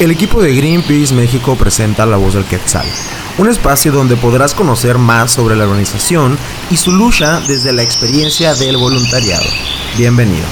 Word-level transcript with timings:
El 0.00 0.10
equipo 0.10 0.42
de 0.42 0.52
Greenpeace 0.56 1.14
México 1.14 1.54
presenta 1.54 2.04
La 2.04 2.16
Voz 2.16 2.34
del 2.34 2.44
Quetzal, 2.44 2.84
un 3.38 3.48
espacio 3.48 3.92
donde 3.92 4.16
podrás 4.16 4.52
conocer 4.52 4.98
más 4.98 5.30
sobre 5.30 5.54
la 5.54 5.64
organización 5.64 6.36
y 6.68 6.76
su 6.76 6.90
lucha 6.90 7.40
desde 7.46 7.72
la 7.72 7.84
experiencia 7.84 8.56
del 8.56 8.76
voluntariado. 8.76 9.44
Bienvenido. 9.96 10.44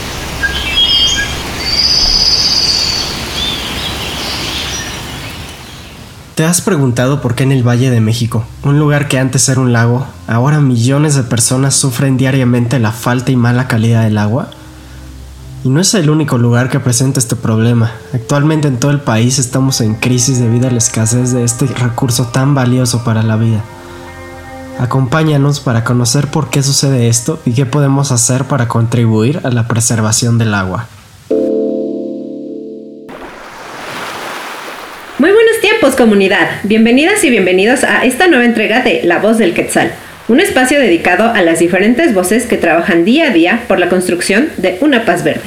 ¿Te 6.36 6.44
has 6.44 6.60
preguntado 6.60 7.20
por 7.20 7.34
qué 7.34 7.42
en 7.42 7.50
el 7.50 7.66
Valle 7.66 7.90
de 7.90 8.00
México, 8.00 8.44
un 8.62 8.78
lugar 8.78 9.08
que 9.08 9.18
antes 9.18 9.48
era 9.48 9.60
un 9.60 9.72
lago, 9.72 10.06
ahora 10.28 10.60
millones 10.60 11.16
de 11.16 11.24
personas 11.24 11.74
sufren 11.74 12.16
diariamente 12.16 12.78
la 12.78 12.92
falta 12.92 13.32
y 13.32 13.36
mala 13.36 13.66
calidad 13.66 14.04
del 14.04 14.18
agua? 14.18 14.50
Y 15.64 15.68
no 15.68 15.80
es 15.80 15.94
el 15.94 16.10
único 16.10 16.38
lugar 16.38 16.68
que 16.68 16.80
presenta 16.80 17.20
este 17.20 17.36
problema. 17.36 17.92
Actualmente 18.12 18.66
en 18.66 18.80
todo 18.80 18.90
el 18.90 18.98
país 18.98 19.38
estamos 19.38 19.80
en 19.80 19.94
crisis 19.94 20.40
debido 20.40 20.66
a 20.66 20.72
la 20.72 20.78
escasez 20.78 21.32
de 21.32 21.44
este 21.44 21.66
recurso 21.66 22.26
tan 22.26 22.52
valioso 22.52 23.04
para 23.04 23.22
la 23.22 23.36
vida. 23.36 23.62
Acompáñanos 24.80 25.60
para 25.60 25.84
conocer 25.84 26.26
por 26.26 26.50
qué 26.50 26.64
sucede 26.64 27.06
esto 27.06 27.38
y 27.46 27.52
qué 27.52 27.64
podemos 27.64 28.10
hacer 28.10 28.44
para 28.44 28.66
contribuir 28.66 29.40
a 29.44 29.50
la 29.50 29.68
preservación 29.68 30.36
del 30.36 30.52
agua. 30.52 30.88
Muy 35.18 35.30
buenos 35.30 35.60
tiempos 35.60 35.94
comunidad, 35.94 36.48
bienvenidas 36.64 37.22
y 37.22 37.30
bienvenidos 37.30 37.84
a 37.84 38.04
esta 38.04 38.26
nueva 38.26 38.44
entrega 38.44 38.82
de 38.82 39.02
La 39.04 39.20
Voz 39.20 39.38
del 39.38 39.54
Quetzal 39.54 39.92
un 40.28 40.40
espacio 40.40 40.78
dedicado 40.78 41.30
a 41.32 41.42
las 41.42 41.58
diferentes 41.58 42.14
voces 42.14 42.46
que 42.46 42.56
trabajan 42.56 43.04
día 43.04 43.28
a 43.28 43.30
día 43.30 43.60
por 43.66 43.78
la 43.78 43.88
construcción 43.88 44.50
de 44.56 44.78
una 44.80 45.04
paz 45.04 45.24
verde. 45.24 45.42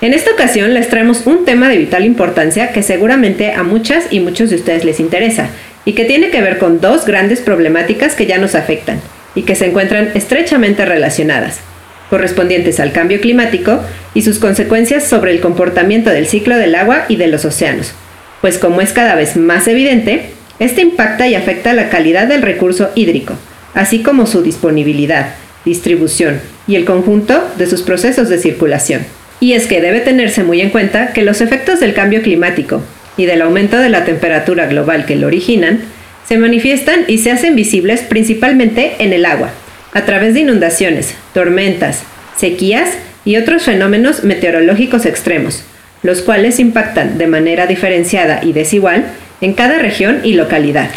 En 0.00 0.14
esta 0.14 0.32
ocasión 0.32 0.74
les 0.74 0.88
traemos 0.88 1.26
un 1.26 1.44
tema 1.44 1.68
de 1.68 1.78
vital 1.78 2.04
importancia 2.04 2.72
que 2.72 2.82
seguramente 2.82 3.52
a 3.52 3.62
muchas 3.62 4.06
y 4.10 4.18
muchos 4.18 4.50
de 4.50 4.56
ustedes 4.56 4.84
les 4.84 4.98
interesa 4.98 5.48
y 5.84 5.92
que 5.92 6.04
tiene 6.04 6.30
que 6.30 6.42
ver 6.42 6.58
con 6.58 6.80
dos 6.80 7.06
grandes 7.06 7.40
problemáticas 7.40 8.16
que 8.16 8.26
ya 8.26 8.38
nos 8.38 8.56
afectan 8.56 9.00
y 9.36 9.42
que 9.42 9.54
se 9.54 9.66
encuentran 9.66 10.10
estrechamente 10.14 10.84
relacionadas, 10.84 11.60
correspondientes 12.10 12.80
al 12.80 12.90
cambio 12.90 13.20
climático 13.20 13.80
y 14.12 14.22
sus 14.22 14.40
consecuencias 14.40 15.04
sobre 15.04 15.30
el 15.30 15.40
comportamiento 15.40 16.10
del 16.10 16.26
ciclo 16.26 16.56
del 16.56 16.74
agua 16.74 17.04
y 17.08 17.14
de 17.14 17.28
los 17.28 17.44
océanos, 17.44 17.94
pues 18.40 18.58
como 18.58 18.80
es 18.80 18.92
cada 18.92 19.14
vez 19.14 19.36
más 19.36 19.68
evidente, 19.68 20.30
este 20.58 20.80
impacta 20.80 21.28
y 21.28 21.36
afecta 21.36 21.72
la 21.72 21.88
calidad 21.88 22.26
del 22.26 22.42
recurso 22.42 22.90
hídrico, 22.96 23.34
así 23.74 24.02
como 24.02 24.26
su 24.26 24.42
disponibilidad, 24.42 25.34
distribución 25.64 26.40
y 26.66 26.76
el 26.76 26.84
conjunto 26.84 27.42
de 27.56 27.66
sus 27.66 27.82
procesos 27.82 28.28
de 28.28 28.38
circulación. 28.38 29.02
Y 29.40 29.54
es 29.54 29.66
que 29.66 29.80
debe 29.80 30.00
tenerse 30.00 30.44
muy 30.44 30.60
en 30.60 30.70
cuenta 30.70 31.12
que 31.12 31.22
los 31.22 31.40
efectos 31.40 31.80
del 31.80 31.94
cambio 31.94 32.22
climático 32.22 32.82
y 33.16 33.26
del 33.26 33.42
aumento 33.42 33.78
de 33.78 33.88
la 33.88 34.04
temperatura 34.04 34.66
global 34.66 35.04
que 35.04 35.16
lo 35.16 35.26
originan 35.26 35.80
se 36.26 36.38
manifiestan 36.38 37.04
y 37.08 37.18
se 37.18 37.32
hacen 37.32 37.56
visibles 37.56 38.02
principalmente 38.02 38.94
en 38.98 39.12
el 39.12 39.26
agua, 39.26 39.50
a 39.92 40.04
través 40.04 40.34
de 40.34 40.40
inundaciones, 40.40 41.14
tormentas, 41.34 42.02
sequías 42.36 42.90
y 43.24 43.36
otros 43.36 43.64
fenómenos 43.64 44.24
meteorológicos 44.24 45.06
extremos, 45.06 45.64
los 46.02 46.22
cuales 46.22 46.58
impactan 46.58 47.18
de 47.18 47.26
manera 47.26 47.66
diferenciada 47.66 48.40
y 48.42 48.52
desigual 48.52 49.04
en 49.40 49.54
cada 49.54 49.78
región 49.78 50.20
y 50.22 50.34
localidad. 50.34 50.90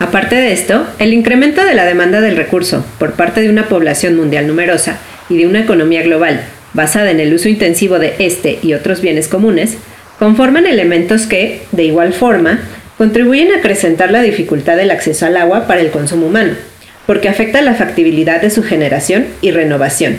Aparte 0.00 0.34
de 0.34 0.52
esto, 0.52 0.86
el 0.98 1.12
incremento 1.12 1.62
de 1.62 1.74
la 1.74 1.84
demanda 1.84 2.22
del 2.22 2.36
recurso 2.36 2.84
por 2.98 3.12
parte 3.12 3.42
de 3.42 3.50
una 3.50 3.68
población 3.68 4.16
mundial 4.16 4.46
numerosa 4.46 4.98
y 5.28 5.36
de 5.36 5.46
una 5.46 5.60
economía 5.60 6.02
global 6.02 6.40
basada 6.72 7.10
en 7.10 7.20
el 7.20 7.34
uso 7.34 7.50
intensivo 7.50 7.98
de 7.98 8.14
este 8.18 8.58
y 8.62 8.72
otros 8.74 9.02
bienes 9.02 9.28
comunes, 9.28 9.76
conforman 10.18 10.66
elementos 10.66 11.26
que, 11.26 11.62
de 11.72 11.84
igual 11.84 12.14
forma, 12.14 12.60
contribuyen 12.96 13.52
a 13.52 13.58
acrecentar 13.58 14.10
la 14.10 14.22
dificultad 14.22 14.76
del 14.76 14.90
acceso 14.90 15.26
al 15.26 15.36
agua 15.36 15.66
para 15.66 15.80
el 15.80 15.90
consumo 15.90 16.26
humano, 16.26 16.54
porque 17.06 17.28
afecta 17.28 17.60
la 17.60 17.74
factibilidad 17.74 18.40
de 18.40 18.50
su 18.50 18.62
generación 18.62 19.26
y 19.42 19.50
renovación. 19.50 20.16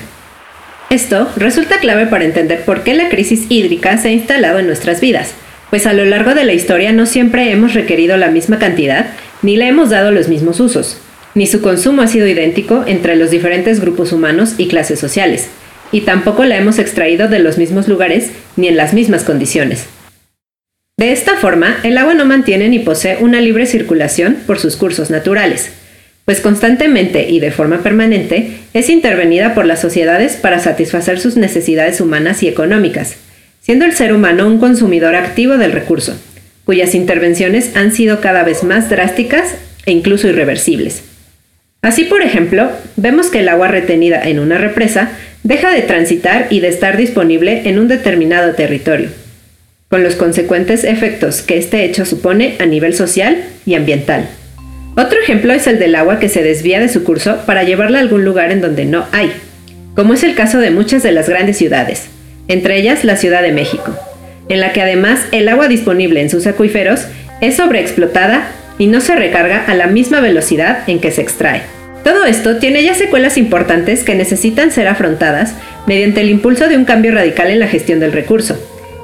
Esto 0.90 1.32
resulta 1.38 1.80
clave 1.80 2.06
para 2.06 2.26
entender 2.26 2.66
por 2.66 2.84
qué 2.84 2.94
la 2.94 3.10
crisis 3.10 3.46
hídrica 3.50 3.98
se 3.98 4.10
ha 4.10 4.12
instalado 4.12 4.60
en 4.60 4.68
nuestras 4.68 5.00
vidas, 5.00 5.34
pues 5.70 5.88
a 5.88 5.94
lo 5.94 6.04
largo 6.06 6.36
de 6.36 6.44
la 6.44 6.54
historia 6.54 6.92
no 6.92 7.06
siempre 7.06 7.50
hemos 7.52 7.74
requerido 7.74 8.18
la 8.18 8.28
misma 8.28 8.60
cantidad 8.60 9.08
ni 9.42 9.58
le 9.58 9.68
hemos 9.68 9.90
dado 9.90 10.12
los 10.12 10.28
mismos 10.28 10.60
usos, 10.60 10.98
ni 11.34 11.48
su 11.48 11.62
consumo 11.62 12.02
ha 12.02 12.08
sido 12.08 12.28
idéntico 12.28 12.84
entre 12.88 13.16
los 13.16 13.32
diferentes 13.32 13.80
grupos 13.80 14.12
humanos 14.12 14.56
y 14.58 14.68
clases 14.68 15.00
sociales, 15.00 15.48
y 15.92 16.02
tampoco 16.02 16.46
la 16.46 16.58
hemos 16.58 16.80
extraído 16.80 17.28
de 17.28 17.40
los 17.40 17.58
mismos 17.58 17.88
lugares 17.88 18.32
ni 18.56 18.68
en 18.68 18.78
las 18.78 18.94
mismas 18.94 19.24
condiciones. 19.24 19.86
De 20.98 21.12
esta 21.12 21.36
forma, 21.36 21.78
el 21.84 21.98
agua 21.98 22.14
no 22.14 22.26
mantiene 22.26 22.70
ni 22.70 22.80
posee 22.80 23.18
una 23.22 23.42
libre 23.42 23.66
circulación 23.66 24.38
por 24.46 24.60
sus 24.60 24.76
cursos 24.76 25.10
naturales, 25.10 25.72
pues 26.26 26.42
constantemente 26.42 27.30
y 27.30 27.40
de 27.40 27.52
forma 27.52 27.80
permanente 27.80 28.60
es 28.74 28.90
intervenida 28.90 29.56
por 29.56 29.66
las 29.66 29.82
sociedades 29.82 30.36
para 30.36 30.60
satisfacer 30.60 31.20
sus 31.20 31.38
necesidades 31.38 32.00
humanas 32.00 32.44
y 32.44 32.48
económicas, 32.48 33.16
siendo 33.62 33.86
el 33.86 33.94
ser 33.94 34.14
humano 34.14 34.46
un 34.46 34.60
consumidor 34.60 35.16
activo 35.16 35.58
del 35.58 35.72
recurso 35.72 36.16
cuyas 36.72 36.96
intervenciones 36.96 37.76
han 37.76 37.92
sido 37.92 38.22
cada 38.22 38.44
vez 38.44 38.64
más 38.64 38.90
drásticas 38.90 39.56
e 39.86 39.92
incluso 39.92 40.30
irreversibles. 40.30 41.04
Así, 41.82 42.06
por 42.06 42.22
ejemplo, 42.22 42.72
vemos 42.96 43.30
que 43.30 43.42
el 43.42 43.50
agua 43.50 43.68
retenida 43.68 44.24
en 44.24 44.40
una 44.40 44.58
represa 44.58 45.10
deja 45.44 45.70
de 45.70 45.82
transitar 45.82 46.48
y 46.50 46.62
de 46.62 46.70
estar 46.70 46.96
disponible 46.96 47.64
en 47.66 47.78
un 47.78 47.90
determinado 47.90 48.54
territorio, 48.54 49.10
con 49.90 50.02
los 50.02 50.16
consecuentes 50.16 50.86
efectos 50.86 51.42
que 51.42 51.58
este 51.58 51.84
hecho 51.84 52.06
supone 52.06 52.56
a 52.60 52.66
nivel 52.66 52.96
social 52.96 53.44
y 53.66 53.76
ambiental. 53.76 54.30
Otro 54.96 55.20
ejemplo 55.22 55.52
es 55.52 55.68
el 55.68 55.78
del 55.78 55.94
agua 55.96 56.20
que 56.20 56.30
se 56.30 56.42
desvía 56.42 56.80
de 56.80 56.88
su 56.88 57.04
curso 57.04 57.40
para 57.46 57.64
llevarla 57.64 57.98
a 57.98 58.02
algún 58.02 58.24
lugar 58.24 58.50
en 58.50 58.62
donde 58.62 58.86
no 58.86 59.08
hay, 59.12 59.30
como 59.94 60.14
es 60.14 60.24
el 60.24 60.36
caso 60.36 60.60
de 60.60 60.72
muchas 60.72 61.04
de 61.04 61.12
las 61.12 61.28
grandes 61.28 61.58
ciudades, 61.58 62.06
entre 62.48 62.78
ellas 62.78 63.04
la 63.04 63.18
Ciudad 63.18 63.42
de 63.42 63.52
México 63.52 63.94
en 64.50 64.60
la 64.60 64.74
que 64.74 64.82
además 64.82 65.26
el 65.32 65.48
agua 65.48 65.68
disponible 65.68 66.22
en 66.22 66.30
sus 66.30 66.48
acuíferos 66.48 67.08
es 67.42 67.58
sobreexplotada 67.58 68.48
y 68.78 68.88
no 68.88 69.02
se 69.02 69.16
recarga 69.16 69.64
a 69.66 69.76
la 69.76 69.88
misma 69.88 70.22
velocidad 70.22 70.80
en 70.88 71.00
que 71.00 71.12
se 71.12 71.22
extrae. 71.22 71.62
Todo 72.04 72.26
esto 72.26 72.58
tiene 72.58 72.84
ya 72.84 72.96
secuelas 72.96 73.38
importantes 73.38 74.04
que 74.04 74.16
necesitan 74.16 74.72
ser 74.72 74.88
afrontadas 74.88 75.54
mediante 75.86 76.22
el 76.22 76.30
impulso 76.30 76.68
de 76.68 76.78
un 76.78 76.86
cambio 76.86 77.12
radical 77.12 77.52
en 77.52 77.60
la 77.60 77.68
gestión 77.68 78.00
del 78.00 78.12
recurso 78.12 78.58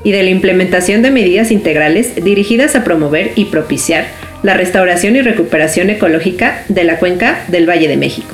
y 0.03 0.11
de 0.11 0.23
la 0.23 0.29
implementación 0.29 1.01
de 1.01 1.11
medidas 1.11 1.51
integrales 1.51 2.15
dirigidas 2.23 2.75
a 2.75 2.83
promover 2.83 3.31
y 3.35 3.45
propiciar 3.45 4.05
la 4.41 4.55
restauración 4.55 5.15
y 5.15 5.21
recuperación 5.21 5.89
ecológica 5.89 6.63
de 6.69 6.83
la 6.83 6.97
cuenca 6.97 7.43
del 7.49 7.69
Valle 7.69 7.87
de 7.87 7.97
México. 7.97 8.33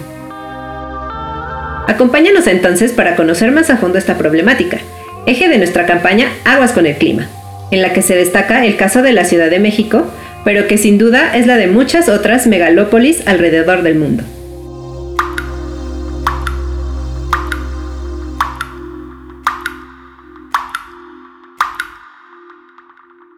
Acompáñanos 1.87 2.47
entonces 2.47 2.93
para 2.93 3.15
conocer 3.15 3.51
más 3.51 3.69
a 3.69 3.77
fondo 3.77 3.97
esta 3.97 4.17
problemática 4.17 4.79
eje 5.25 5.47
de 5.47 5.57
nuestra 5.57 5.85
campaña 5.85 6.27
Aguas 6.43 6.73
con 6.73 6.85
el 6.85 6.97
Clima, 6.97 7.27
en 7.71 7.81
la 7.81 7.93
que 7.93 8.01
se 8.01 8.15
destaca 8.15 8.65
el 8.65 8.75
caso 8.75 9.01
de 9.01 9.13
la 9.13 9.25
Ciudad 9.25 9.49
de 9.49 9.59
México, 9.59 10.05
pero 10.43 10.67
que 10.67 10.77
sin 10.77 10.97
duda 10.97 11.35
es 11.35 11.47
la 11.47 11.55
de 11.55 11.67
muchas 11.67 12.09
otras 12.09 12.47
megalópolis 12.47 13.25
alrededor 13.27 13.83
del 13.83 13.95
mundo. 13.95 14.23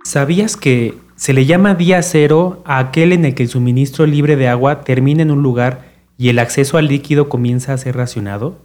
¿Sabías 0.03 0.56
que 0.56 0.97
se 1.16 1.34
le 1.34 1.46
llama 1.46 1.75
día 1.75 2.02
cero 2.02 2.63
a 2.66 2.79
aquel 2.79 3.12
en 3.12 3.25
el 3.25 3.35
que 3.35 3.44
el 3.44 3.50
suministro 3.50 4.06
libre 4.06 4.35
de 4.35 4.47
agua 4.47 4.81
termina 4.81 5.22
en 5.22 5.31
un 5.31 5.44
lugar 5.44 5.94
y 6.17 6.29
el 6.29 6.40
acceso 6.40 6.78
al 6.78 6.88
líquido 6.88 7.28
comienza 7.28 7.73
a 7.73 7.78
ser 7.78 7.97
racionado? 7.97 8.57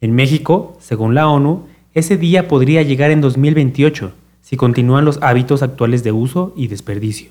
En 0.00 0.14
México, 0.14 0.76
según 0.80 1.14
la 1.14 1.28
ONU, 1.28 1.66
ese 1.96 2.18
día 2.18 2.46
podría 2.46 2.82
llegar 2.82 3.10
en 3.10 3.22
2028 3.22 4.12
si 4.42 4.58
continúan 4.58 5.06
los 5.06 5.18
hábitos 5.22 5.62
actuales 5.62 6.04
de 6.04 6.12
uso 6.12 6.52
y 6.54 6.68
desperdicio. 6.68 7.30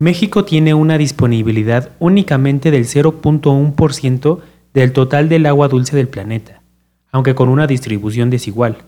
México 0.00 0.44
tiene 0.44 0.74
una 0.74 0.98
disponibilidad 0.98 1.92
únicamente 2.00 2.72
del 2.72 2.86
0.1% 2.86 4.38
del 4.74 4.92
total 4.92 5.28
del 5.28 5.46
agua 5.46 5.68
dulce 5.68 5.94
del 5.94 6.08
planeta, 6.08 6.60
aunque 7.12 7.36
con 7.36 7.48
una 7.48 7.68
distribución 7.68 8.30
desigual, 8.30 8.78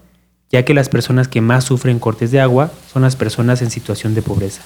ya 0.50 0.64
que 0.64 0.74
las 0.74 0.88
personas 0.88 1.28
que 1.28 1.40
más 1.40 1.62
sufren 1.62 2.00
cortes 2.00 2.32
de 2.32 2.40
agua 2.40 2.72
son 2.92 3.02
las 3.02 3.14
personas 3.14 3.62
en 3.62 3.70
situación 3.70 4.12
de 4.16 4.22
pobreza. 4.22 4.64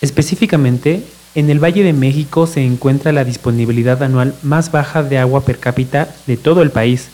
Específicamente, 0.00 1.04
en 1.34 1.50
el 1.50 1.62
Valle 1.62 1.84
de 1.84 1.92
México 1.92 2.46
se 2.46 2.64
encuentra 2.64 3.12
la 3.12 3.24
disponibilidad 3.24 4.02
anual 4.02 4.34
más 4.42 4.72
baja 4.72 5.02
de 5.02 5.18
agua 5.18 5.44
per 5.44 5.58
cápita 5.58 6.08
de 6.26 6.38
todo 6.38 6.62
el 6.62 6.70
país, 6.70 7.10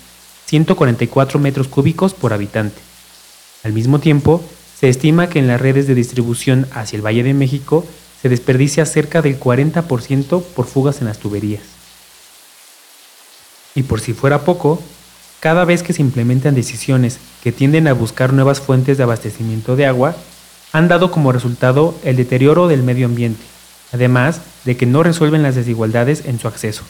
144 0.48 1.38
metros 1.38 1.68
cúbicos 1.68 2.14
por 2.14 2.32
habitante. 2.32 2.80
Al 3.64 3.74
mismo 3.74 3.98
tiempo, 3.98 4.42
se 4.80 4.88
estima 4.88 5.28
que 5.28 5.38
en 5.38 5.46
las 5.46 5.60
redes 5.60 5.86
de 5.86 5.94
distribución 5.94 6.66
hacia 6.72 6.96
el 6.96 7.04
Valle 7.04 7.22
de 7.22 7.34
México 7.34 7.84
se 8.22 8.30
desperdicia 8.30 8.86
cerca 8.86 9.20
del 9.20 9.38
40% 9.38 10.42
por 10.42 10.66
fugas 10.66 11.00
en 11.00 11.06
las 11.06 11.18
tuberías. 11.18 11.62
Y 13.74 13.82
por 13.82 14.00
si 14.00 14.14
fuera 14.14 14.46
poco, 14.46 14.82
cada 15.40 15.66
vez 15.66 15.82
que 15.82 15.92
se 15.92 16.00
implementan 16.00 16.54
decisiones 16.54 17.18
que 17.42 17.52
tienden 17.52 17.86
a 17.86 17.92
buscar 17.92 18.32
nuevas 18.32 18.60
fuentes 18.60 18.96
de 18.96 19.02
abastecimiento 19.02 19.76
de 19.76 19.84
agua, 19.84 20.16
han 20.72 20.88
dado 20.88 21.10
como 21.10 21.30
resultado 21.30 21.94
el 22.04 22.16
deterioro 22.16 22.68
del 22.68 22.82
medio 22.82 23.04
ambiente, 23.04 23.44
además 23.92 24.40
de 24.64 24.78
que 24.78 24.86
no 24.86 25.02
resuelven 25.02 25.42
las 25.42 25.56
desigualdades 25.56 26.24
en 26.24 26.40
su 26.40 26.48
acceso. 26.48 26.84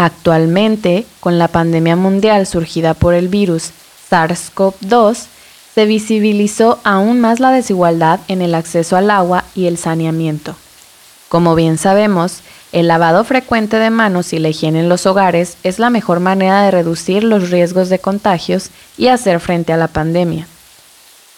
Actualmente, 0.00 1.06
con 1.18 1.40
la 1.40 1.48
pandemia 1.48 1.96
mundial 1.96 2.46
surgida 2.46 2.94
por 2.94 3.14
el 3.14 3.26
virus 3.26 3.72
SARS-CoV-2, 4.08 5.26
se 5.74 5.86
visibilizó 5.86 6.78
aún 6.84 7.18
más 7.18 7.40
la 7.40 7.50
desigualdad 7.50 8.20
en 8.28 8.40
el 8.40 8.54
acceso 8.54 8.96
al 8.96 9.10
agua 9.10 9.42
y 9.56 9.66
el 9.66 9.76
saneamiento. 9.76 10.54
Como 11.28 11.56
bien 11.56 11.78
sabemos, 11.78 12.42
el 12.70 12.86
lavado 12.86 13.24
frecuente 13.24 13.80
de 13.80 13.90
manos 13.90 14.32
y 14.32 14.38
la 14.38 14.50
higiene 14.50 14.78
en 14.78 14.88
los 14.88 15.04
hogares 15.04 15.56
es 15.64 15.80
la 15.80 15.90
mejor 15.90 16.20
manera 16.20 16.62
de 16.62 16.70
reducir 16.70 17.24
los 17.24 17.50
riesgos 17.50 17.88
de 17.88 17.98
contagios 17.98 18.70
y 18.96 19.08
hacer 19.08 19.40
frente 19.40 19.72
a 19.72 19.76
la 19.76 19.88
pandemia. 19.88 20.46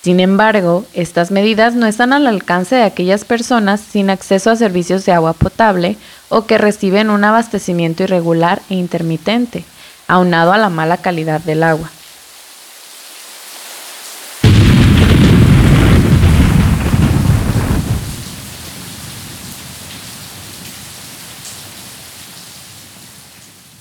Sin 0.02 0.18
embargo, 0.18 0.86
estas 0.94 1.30
medidas 1.30 1.74
no 1.74 1.86
están 1.86 2.14
al 2.14 2.26
alcance 2.26 2.74
de 2.74 2.84
aquellas 2.84 3.26
personas 3.26 3.82
sin 3.82 4.08
acceso 4.08 4.50
a 4.50 4.56
servicios 4.56 5.04
de 5.04 5.12
agua 5.12 5.34
potable 5.34 5.98
o 6.30 6.46
que 6.46 6.56
reciben 6.56 7.10
un 7.10 7.22
abastecimiento 7.22 8.04
irregular 8.04 8.62
e 8.70 8.76
intermitente, 8.76 9.62
aunado 10.08 10.54
a 10.54 10.58
la 10.58 10.70
mala 10.70 10.96
calidad 10.96 11.42
del 11.42 11.62
agua. 11.62 11.90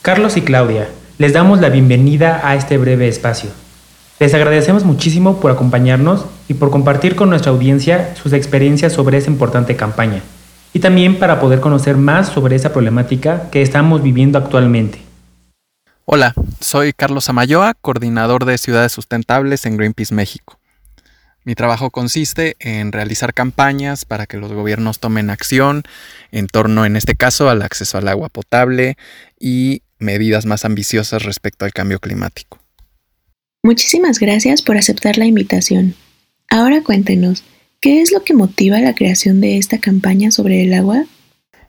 Carlos 0.01 0.35
y 0.35 0.41
Claudia, 0.41 0.89
les 1.17 1.31
damos 1.31 1.61
la 1.61 1.69
bienvenida 1.69 2.41
a 2.43 2.55
este 2.55 2.77
breve 2.77 3.07
espacio. 3.07 3.51
Les 4.19 4.33
agradecemos 4.33 4.83
muchísimo 4.83 5.39
por 5.39 5.49
acompañarnos 5.49 6.25
y 6.49 6.55
por 6.55 6.71
compartir 6.71 7.15
con 7.15 7.29
nuestra 7.29 7.53
audiencia 7.53 8.13
sus 8.17 8.33
experiencias 8.33 8.91
sobre 8.91 9.17
esta 9.17 9.31
importante 9.31 9.77
campaña, 9.77 10.21
y 10.73 10.79
también 10.79 11.19
para 11.19 11.39
poder 11.39 11.61
conocer 11.61 11.95
más 11.95 12.27
sobre 12.27 12.57
esa 12.57 12.73
problemática 12.73 13.49
que 13.49 13.61
estamos 13.61 14.03
viviendo 14.03 14.37
actualmente. 14.37 14.99
Hola, 16.03 16.33
soy 16.59 16.91
Carlos 16.91 17.29
Amayoa, 17.29 17.75
coordinador 17.79 18.43
de 18.43 18.57
Ciudades 18.57 18.91
Sustentables 18.91 19.65
en 19.65 19.77
Greenpeace 19.77 20.13
México. 20.13 20.59
Mi 21.45 21.55
trabajo 21.55 21.89
consiste 21.89 22.57
en 22.59 22.91
realizar 22.91 23.33
campañas 23.33 24.03
para 24.03 24.25
que 24.25 24.35
los 24.35 24.51
gobiernos 24.51 24.99
tomen 24.99 25.29
acción 25.29 25.83
en 26.33 26.47
torno, 26.47 26.85
en 26.85 26.97
este 26.97 27.15
caso, 27.15 27.49
al 27.49 27.61
acceso 27.61 27.97
al 27.97 28.09
agua 28.09 28.27
potable 28.27 28.97
y 29.39 29.83
medidas 29.97 30.45
más 30.45 30.65
ambiciosas 30.65 31.23
respecto 31.23 31.63
al 31.63 31.71
cambio 31.71 31.99
climático. 31.99 32.59
Muchísimas 33.61 34.19
gracias 34.19 34.61
por 34.61 34.77
aceptar 34.77 35.17
la 35.17 35.25
invitación. 35.25 35.93
Ahora 36.49 36.81
cuéntenos, 36.81 37.43
¿qué 37.81 38.01
es 38.01 38.13
lo 38.13 38.23
que 38.23 38.33
motiva 38.33 38.79
la 38.79 38.95
creación 38.95 39.41
de 39.41 39.57
esta 39.57 39.79
campaña 39.79 40.31
sobre 40.31 40.63
el 40.63 40.73
agua? 40.73 41.03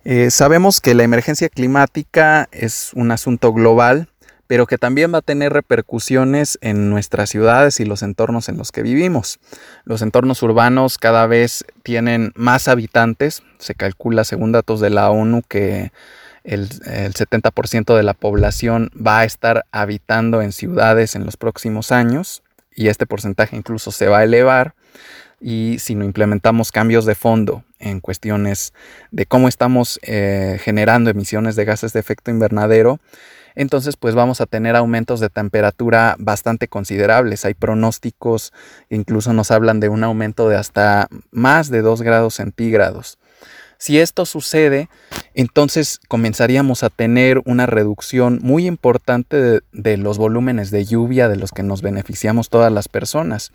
Eh, 0.05 0.31
sabemos 0.31 0.81
que 0.81 0.95
la 0.95 1.03
emergencia 1.03 1.49
climática 1.49 2.49
es 2.53 2.93
un 2.95 3.11
asunto 3.11 3.53
global, 3.53 4.09
pero 4.47 4.69
que 4.69 4.79
también 4.79 5.13
va 5.13 5.19
a 5.19 5.23
tener 5.23 5.53
repercusiones 5.53 6.59
en 6.61 6.91
nuestras 6.91 7.29
ciudades 7.29 7.81
y 7.81 7.85
los 7.85 8.03
entornos 8.03 8.49
en 8.49 8.57
los 8.57 8.71
que 8.71 8.83
vivimos. 8.83 9.41
Los 9.85 10.01
entornos 10.03 10.45
urbanos 10.45 10.97
cada 10.97 11.27
vez 11.27 11.65
tienen 11.83 12.31
más 12.37 12.69
habitantes. 12.69 13.43
Se 13.59 13.75
calcula, 13.75 14.23
según 14.23 14.53
datos 14.53 14.81
de 14.81 14.91
la 14.91 15.11
ONU, 15.11 15.43
que 15.43 15.91
el, 16.51 16.69
70% 16.69 17.97
de 17.97 18.03
la 18.03 18.13
población 18.13 18.91
va 18.95 19.21
a 19.21 19.25
estar 19.25 19.67
habitando 19.71 20.43
en 20.43 20.51
ciudades 20.51 21.15
en 21.15 21.25
los 21.25 21.37
próximos 21.37 21.93
años 21.93 22.43
y 22.75 22.89
este 22.89 23.07
porcentaje 23.07 23.57
incluso 23.57 23.93
se 23.93 24.09
va 24.09 24.19
a 24.19 24.25
elevar 24.25 24.75
y 25.41 25.77
si 25.79 25.95
no 25.95 26.05
implementamos 26.05 26.73
cambios 26.73 27.07
de 27.07 27.15
fondo 27.15 27.63
en 27.79 28.01
cuestiones 28.01 28.75
de 29.13 29.27
cómo 29.27 29.47
estamos 29.47 30.01
eh, 30.03 30.59
generando 30.61 31.09
emisiones 31.09 31.55
de 31.55 31.65
gases 31.65 31.93
de 31.93 32.01
efecto 32.01 32.33
invernadero, 32.33 32.99
entonces 33.55 33.97
pues 33.97 34.17
vamos 34.17 34.41
a 34.41 34.47
tener 34.47 34.75
aumentos 34.75 35.21
de 35.21 35.29
temperatura 35.29 36.17
bastante 36.19 36.67
considerables. 36.67 37.45
Hay 37.45 37.55
pronósticos 37.55 38.53
incluso 38.89 39.33
nos 39.33 39.53
hablan 39.53 39.79
de 39.79 39.89
un 39.89 40.03
aumento 40.03 40.49
de 40.49 40.57
hasta 40.57 41.07
más 41.31 41.71
de 41.71 41.81
2 41.81 42.03
grados 42.03 42.35
centígrados. 42.35 43.20
Si 43.81 43.99
esto 43.99 44.27
sucede, 44.27 44.91
entonces 45.33 46.01
comenzaríamos 46.07 46.83
a 46.83 46.91
tener 46.91 47.41
una 47.47 47.65
reducción 47.65 48.39
muy 48.43 48.67
importante 48.67 49.63
de, 49.73 49.97
los 49.97 50.19
volúmenes 50.19 50.71
de 50.71 50.85
lluvia 50.85 51.31
de 51.31 51.37
los 51.37 51.51
que 51.51 51.63
nos 51.63 51.81
beneficiamos 51.81 52.51
todas 52.51 52.71
las 52.71 52.89
personas. 52.89 53.53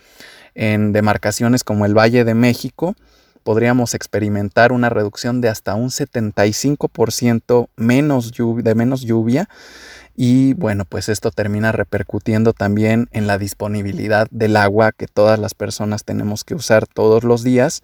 En 0.56 0.94
demarcaciones 0.94 1.64
como 1.64 1.86
el 1.86 1.96
Valle 1.96 2.24
de 2.24 2.34
México, 2.34 2.96
podríamos 3.44 3.94
experimentar 3.94 4.72
una 4.72 4.90
reducción 4.90 5.42
de 5.42 5.50
hasta 5.50 5.76
un 5.76 5.90
75% 5.90 7.68
menos 7.76 8.34
de 8.34 8.76
menos 8.76 9.02
lluvia 9.02 9.48
y 10.18 10.54
bueno, 10.54 10.86
pues 10.86 11.10
esto 11.10 11.30
termina 11.30 11.72
repercutiendo 11.72 12.54
también 12.54 13.10
en 13.12 13.28
la 13.28 13.38
disponibilidad 13.38 14.28
del 14.32 14.56
agua 14.56 14.92
que 14.92 15.08
todas 15.08 15.38
las 15.38 15.54
personas 15.54 16.06
tenemos 16.06 16.44
que 16.44 16.56
usar 16.56 16.88
todos 16.88 17.24
los 17.24 17.44
días 17.44 17.84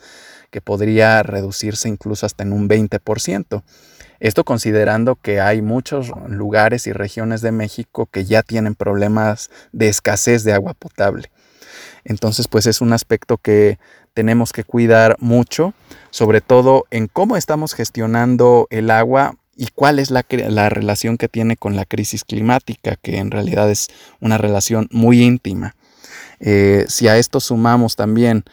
que 0.52 0.62
podría 0.62 1.24
reducirse 1.24 1.90
incluso 1.90 2.26
hasta 2.26 2.44
en 2.44 2.54
un 2.54 2.70
20%. 2.70 3.64
Esto 4.20 4.44
considerando 4.44 5.16
que 5.16 5.42
hay 5.42 5.64
muchos 5.64 6.12
lugares 6.28 6.86
y 6.86 6.94
regiones 6.94 7.42
de 7.42 7.52
México 7.52 8.06
que 8.06 8.26
ya 8.26 8.44
tienen 8.44 8.76
problemas 8.76 9.50
de 9.72 9.90
escasez 9.90 10.44
de 10.44 10.54
agua 10.54 10.76
potable. 10.76 11.32
Entonces, 12.04 12.48
pues 12.48 12.68
es 12.68 12.82
un 12.82 12.94
aspecto 12.94 13.38
que 13.38 13.80
tenemos 14.14 14.52
que 14.52 14.64
cuidar 14.64 15.16
mucho, 15.20 15.74
sobre 16.12 16.42
todo 16.42 16.86
en 16.92 17.08
cómo 17.08 17.38
estamos 17.38 17.74
gestionando 17.74 18.68
el 18.70 18.92
agua 18.92 19.36
y 19.56 19.68
cuál 19.74 20.00
es 20.00 20.12
la, 20.12 20.24
relación 20.70 21.18
que 21.18 21.28
tiene 21.28 21.56
con 21.56 21.76
la 21.76 21.86
crisis 21.86 22.24
climática, 22.24 22.96
que 22.96 23.18
en 23.18 23.32
realidad 23.32 23.70
es 23.70 23.90
una 24.20 24.38
relación 24.38 24.88
muy 24.92 25.22
íntima. 25.22 25.76
Eh, 26.40 26.86
si 26.88 27.08
a 27.08 27.18
esto 27.18 27.40
sumamos 27.40 27.96
también 27.96 28.44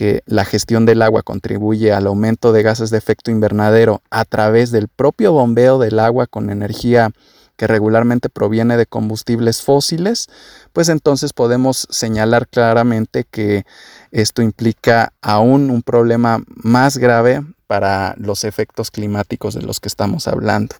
que 0.00 0.22
la 0.24 0.46
gestión 0.46 0.86
del 0.86 1.02
agua 1.02 1.22
contribuye 1.22 1.92
al 1.92 2.06
aumento 2.06 2.52
de 2.52 2.62
gases 2.62 2.88
de 2.88 2.96
efecto 2.96 3.30
invernadero 3.30 4.00
a 4.08 4.24
través 4.24 4.70
del 4.70 4.88
propio 4.88 5.32
bombeo 5.32 5.78
del 5.78 5.98
agua 5.98 6.26
con 6.26 6.48
energía 6.48 7.10
que 7.58 7.66
regularmente 7.66 8.30
proviene 8.30 8.78
de 8.78 8.86
combustibles 8.86 9.60
fósiles, 9.60 10.28
pues 10.72 10.88
entonces 10.88 11.34
podemos 11.34 11.86
señalar 11.90 12.48
claramente 12.48 13.26
que 13.30 13.66
esto 14.10 14.40
implica 14.40 15.12
aún 15.20 15.68
un 15.68 15.82
problema 15.82 16.42
más 16.46 16.96
grave 16.96 17.42
para 17.66 18.14
los 18.16 18.44
efectos 18.44 18.90
climáticos 18.90 19.52
de 19.52 19.60
los 19.60 19.80
que 19.80 19.88
estamos 19.88 20.28
hablando. 20.28 20.76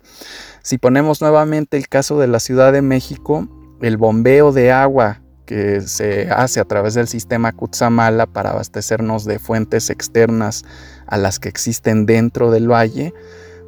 Si 0.63 0.79
ponemos 0.79 1.21
nuevamente 1.21 1.77
el 1.77 1.89
caso 1.89 2.19
de 2.19 2.27
la 2.27 2.41
Ciudad 2.41 2.73
de 2.73 2.81
México, 2.81 3.47
el 3.83 3.99
bombeo 3.99 4.53
de 4.53 4.73
agua 4.73 5.21
que 5.51 5.81
se 5.81 6.31
hace 6.31 6.61
a 6.61 6.65
través 6.65 6.95
del 6.95 7.09
sistema 7.09 7.51
Kutsamala 7.51 8.27
para 8.27 8.51
abastecernos 8.51 9.25
de 9.25 9.41
fuentes 9.41 9.91
externas 9.91 10.65
a 11.09 11.17
las 11.17 11.41
que 11.41 11.49
existen 11.49 12.07
dentro 12.07 12.53
del 12.53 12.71
valle, 12.71 13.13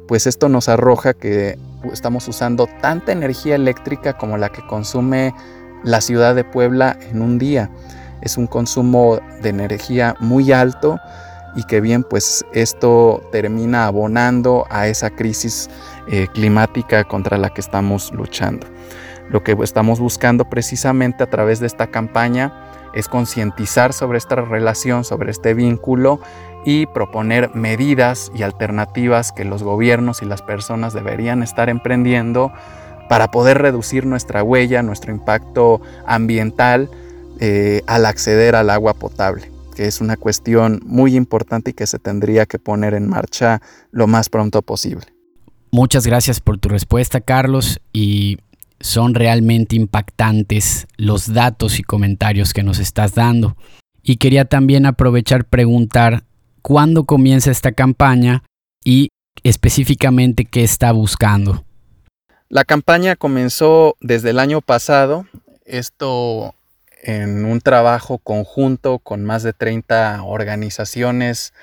pues 0.07 0.25
esto 0.25 0.47
nos 0.47 0.69
arroja 0.69 1.13
que 1.13 1.59
estamos 1.91 2.25
usando 2.29 2.69
tanta 2.81 3.11
energía 3.11 3.55
eléctrica 3.55 4.17
como 4.17 4.37
la 4.37 4.47
que 4.47 4.65
consume 4.65 5.35
la 5.83 5.99
ciudad 5.99 6.35
de 6.35 6.45
Puebla 6.45 6.97
en 7.11 7.21
un 7.21 7.37
día. 7.37 7.69
Es 8.21 8.37
un 8.37 8.47
consumo 8.47 9.19
de 9.41 9.49
energía 9.49 10.15
muy 10.21 10.53
alto 10.53 10.97
y 11.53 11.65
que 11.65 11.81
bien 11.81 12.05
pues 12.05 12.45
esto 12.53 13.21
termina 13.33 13.87
abonando 13.87 14.65
a 14.69 14.87
esa 14.87 15.09
crisis 15.09 15.69
eh, 16.07 16.27
climática 16.33 17.03
contra 17.03 17.37
la 17.37 17.49
que 17.49 17.59
estamos 17.59 18.09
luchando. 18.13 18.67
Lo 19.29 19.43
que 19.43 19.57
estamos 19.63 19.99
buscando 19.99 20.49
precisamente 20.49 21.23
a 21.23 21.29
través 21.29 21.59
de 21.59 21.67
esta 21.67 21.87
campaña 21.87 22.53
es 22.93 23.07
concientizar 23.07 23.93
sobre 23.93 24.17
esta 24.17 24.35
relación, 24.35 25.03
sobre 25.03 25.31
este 25.31 25.53
vínculo 25.53 26.19
y 26.65 26.85
proponer 26.87 27.53
medidas 27.55 28.31
y 28.35 28.43
alternativas 28.43 29.31
que 29.31 29.45
los 29.45 29.63
gobiernos 29.63 30.21
y 30.21 30.25
las 30.25 30.41
personas 30.41 30.93
deberían 30.93 31.43
estar 31.43 31.69
emprendiendo 31.69 32.53
para 33.09 33.31
poder 33.31 33.59
reducir 33.59 34.05
nuestra 34.05 34.43
huella, 34.43 34.81
nuestro 34.81 35.11
impacto 35.11 35.81
ambiental 36.05 36.89
eh, 37.39 37.81
al 37.87 38.05
acceder 38.05 38.55
al 38.55 38.69
agua 38.69 38.93
potable, 38.93 39.51
que 39.75 39.87
es 39.87 39.99
una 39.99 40.15
cuestión 40.15 40.81
muy 40.85 41.15
importante 41.15 41.71
y 41.71 41.73
que 41.73 41.87
se 41.87 41.99
tendría 41.99 42.45
que 42.45 42.59
poner 42.59 42.93
en 42.93 43.09
marcha 43.09 43.61
lo 43.91 44.07
más 44.07 44.29
pronto 44.29 44.61
posible. 44.61 45.07
Muchas 45.71 46.05
gracias 46.05 46.39
por 46.39 46.59
tu 46.59 46.69
respuesta, 46.69 47.19
Carlos, 47.19 47.81
y 47.91 48.37
son 48.79 49.15
realmente 49.15 49.75
impactantes 49.75 50.87
los 50.97 51.33
datos 51.33 51.79
y 51.79 51.83
comentarios 51.83 52.53
que 52.53 52.63
nos 52.63 52.79
estás 52.79 53.15
dando. 53.15 53.55
Y 54.01 54.17
quería 54.17 54.45
también 54.45 54.85
aprovechar 54.85 55.45
preguntar 55.45 56.23
cuándo 56.61 57.05
comienza 57.05 57.51
esta 57.51 57.71
campaña 57.71 58.43
y 58.83 59.09
específicamente 59.43 60.45
qué 60.45 60.63
está 60.63 60.91
buscando. 60.91 61.65
La 62.49 62.65
campaña 62.65 63.15
comenzó 63.15 63.95
desde 64.01 64.31
el 64.31 64.39
año 64.39 64.61
pasado. 64.61 65.25
Esto 65.65 66.53
en 67.01 67.45
un 67.45 67.61
trabajo 67.61 68.17
conjunto 68.17 68.99
con 68.99 69.23
más 69.23 69.43
de 69.43 69.53
30 69.53 70.23
organizaciones 70.23 71.53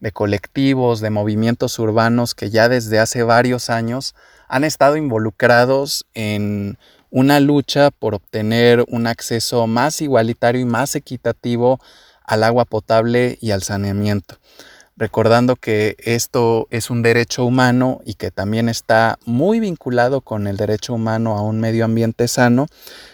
de 0.00 0.12
colectivos, 0.12 1.00
de 1.00 1.10
movimientos 1.10 1.78
urbanos 1.78 2.34
que 2.34 2.50
ya 2.50 2.68
desde 2.68 2.98
hace 2.98 3.22
varios 3.22 3.70
años 3.70 4.14
han 4.48 4.64
estado 4.64 4.96
involucrados 4.96 6.06
en 6.14 6.78
una 7.10 7.40
lucha 7.40 7.90
por 7.90 8.14
obtener 8.14 8.84
un 8.88 9.06
acceso 9.06 9.66
más 9.66 10.00
igualitario 10.00 10.60
y 10.60 10.66
más 10.66 10.94
equitativo 10.94 11.80
al 12.24 12.44
agua 12.44 12.64
potable 12.64 13.38
y 13.40 13.50
al 13.50 13.62
saneamiento. 13.62 14.36
Recordando 14.96 15.54
que 15.54 15.94
esto 16.00 16.66
es 16.70 16.90
un 16.90 17.02
derecho 17.02 17.44
humano 17.44 18.00
y 18.04 18.14
que 18.14 18.32
también 18.32 18.68
está 18.68 19.18
muy 19.24 19.60
vinculado 19.60 20.22
con 20.22 20.48
el 20.48 20.56
derecho 20.56 20.92
humano 20.92 21.38
a 21.38 21.42
un 21.42 21.60
medio 21.60 21.84
ambiente 21.84 22.26
sano, 22.26 22.66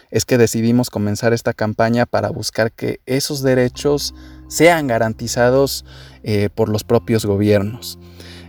es 0.09 0.25
que 0.25 0.39
decidimos 0.39 0.89
comenzar 0.89 1.31
esta 1.31 1.53
campaña 1.53 2.07
para 2.07 2.29
buscar 2.29 2.71
que 2.71 3.01
esos 3.05 3.43
derechos 3.43 4.15
sean 4.47 4.87
garantizados 4.87 5.85
eh, 6.23 6.49
por 6.53 6.69
los 6.69 6.83
propios 6.83 7.25
gobiernos. 7.25 7.99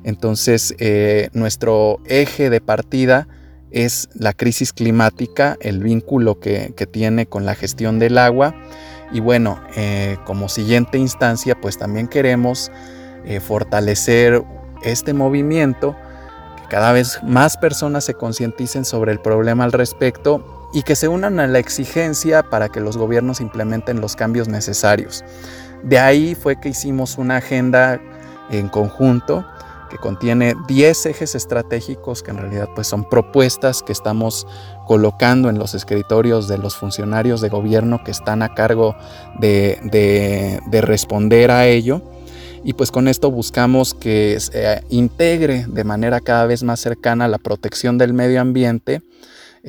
Entonces, 0.05 0.75
eh, 0.79 1.31
nuestro 1.33 2.01
eje 2.07 2.51
de 2.51 2.61
partida 2.61 3.29
es 3.71 4.09
la 4.15 4.33
crisis 4.33 4.73
climática, 4.73 5.57
el 5.61 5.83
vínculo 5.83 6.39
que, 6.39 6.73
tiene 6.91 7.27
con 7.27 7.45
la 7.45 7.55
gestión 7.55 7.99
del 7.99 8.19
agua. 8.19 8.55
Y 9.13 9.21
bueno, 9.21 9.61
eh, 9.77 10.17
como 10.25 10.49
siguiente 10.49 10.99
instancia, 10.99 11.61
pues 11.61 11.79
también 11.79 12.09
queremos 12.09 12.71
fortalecer 13.41 14.45
este 14.85 15.13
movimiento, 15.13 15.97
que 16.57 16.69
cada 16.69 16.93
vez 16.93 17.19
más 17.25 17.57
personas 17.57 18.05
se 18.05 18.15
concienticen 18.15 18.85
sobre 18.85 19.11
el 19.11 19.19
problema 19.19 19.65
al 19.65 19.73
respecto 19.73 20.56
y 20.77 20.83
que 20.83 20.95
se 20.95 21.09
unan 21.09 21.41
a 21.41 21.47
la 21.47 21.59
exigencia 21.59 22.43
para 22.43 22.69
que 22.69 22.81
los 22.81 22.99
gobiernos 22.99 23.41
implementen 23.41 24.03
los 24.03 24.15
cambios 24.15 24.47
necesarios. 24.47 25.25
De 25.83 25.99
ahí 25.99 26.35
fue 26.35 26.61
que 26.61 26.69
hicimos 26.69 27.17
una 27.17 27.39
agenda 27.39 27.99
en 28.51 28.69
conjunto 28.69 29.47
que 29.89 29.97
contiene 29.97 30.55
10 30.69 31.07
ejes 31.07 31.35
estratégicos 31.35 32.23
que 32.23 32.31
en 32.31 32.37
realidad 32.37 32.69
pues 32.75 32.89
son 32.89 33.09
propuestas 33.09 33.83
que 33.83 33.93
estamos 33.93 34.47
colocando 34.87 35.49
en 35.49 35.59
los 35.59 35.73
escritorios 35.73 36.47
de 36.47 36.59
los 36.59 36.77
funcionarios 36.77 37.41
de 37.41 37.49
gobierno 37.49 38.05
que 38.05 38.11
están 38.11 38.43
a 38.43 38.53
cargo 38.53 38.97
de, 39.41 40.61
de 40.67 40.81
responder 40.83 41.53
a 41.53 41.67
ello. 41.67 42.03
Y 42.65 42.75
pues 42.75 42.91
con 42.91 43.09
esto 43.09 43.31
buscamos 43.31 43.95
que 43.95 44.39
se 44.41 44.83
integre 44.91 45.65
de 45.67 45.85
manera 45.85 46.21
cada 46.21 46.45
vez 46.45 46.63
más 46.63 46.81
cercana 46.81 47.29
la 47.29 47.39
protección 47.39 47.97
del 47.97 48.13
medio 48.13 48.43
ambiente, 48.43 49.01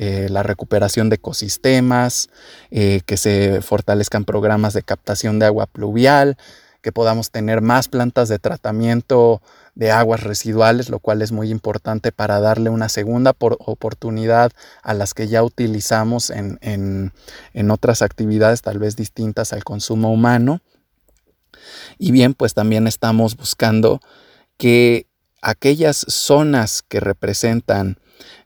eh, 0.00 0.28
la 0.30 0.44
recuperación 0.44 1.10
de 1.10 1.16
ecosistemas, 1.16 2.30
eh, 2.70 3.00
que 3.04 3.16
se 3.16 3.62
fortalezcan 3.62 4.24
programas 4.24 4.72
de 4.72 4.84
captación 4.84 5.40
de 5.40 5.46
agua 5.46 5.66
pluvial, 5.66 6.36
que 6.82 6.92
podamos 6.92 7.32
tener 7.32 7.62
más 7.62 7.88
plantas 7.88 8.28
de 8.28 8.38
tratamiento 8.38 9.42
de 9.74 9.90
aguas 9.90 10.22
residuales, 10.22 10.88
lo 10.88 11.00
cual 11.00 11.20
es 11.20 11.32
muy 11.32 11.50
importante 11.50 12.12
para 12.12 12.38
darle 12.38 12.70
una 12.70 12.88
segunda 12.88 13.34
oportunidad 13.40 14.52
a 14.84 14.94
las 14.94 15.14
que 15.14 15.26
ya 15.26 15.42
utilizamos 15.42 16.30
en, 16.30 16.60
en 16.60 17.70
otras 17.72 18.00
actividades 18.00 18.62
tal 18.62 18.78
vez 18.78 18.94
distintas 18.94 19.52
al 19.52 19.64
consumo 19.64 20.12
humano. 20.12 20.60
Y 21.98 22.12
bien, 22.12 22.34
pues 22.34 22.54
también 22.54 22.86
estamos 22.86 23.36
buscando 23.36 24.00
que 24.58 25.07
aquellas 25.42 26.04
zonas 26.08 26.82
que 26.86 27.00
representan 27.00 27.98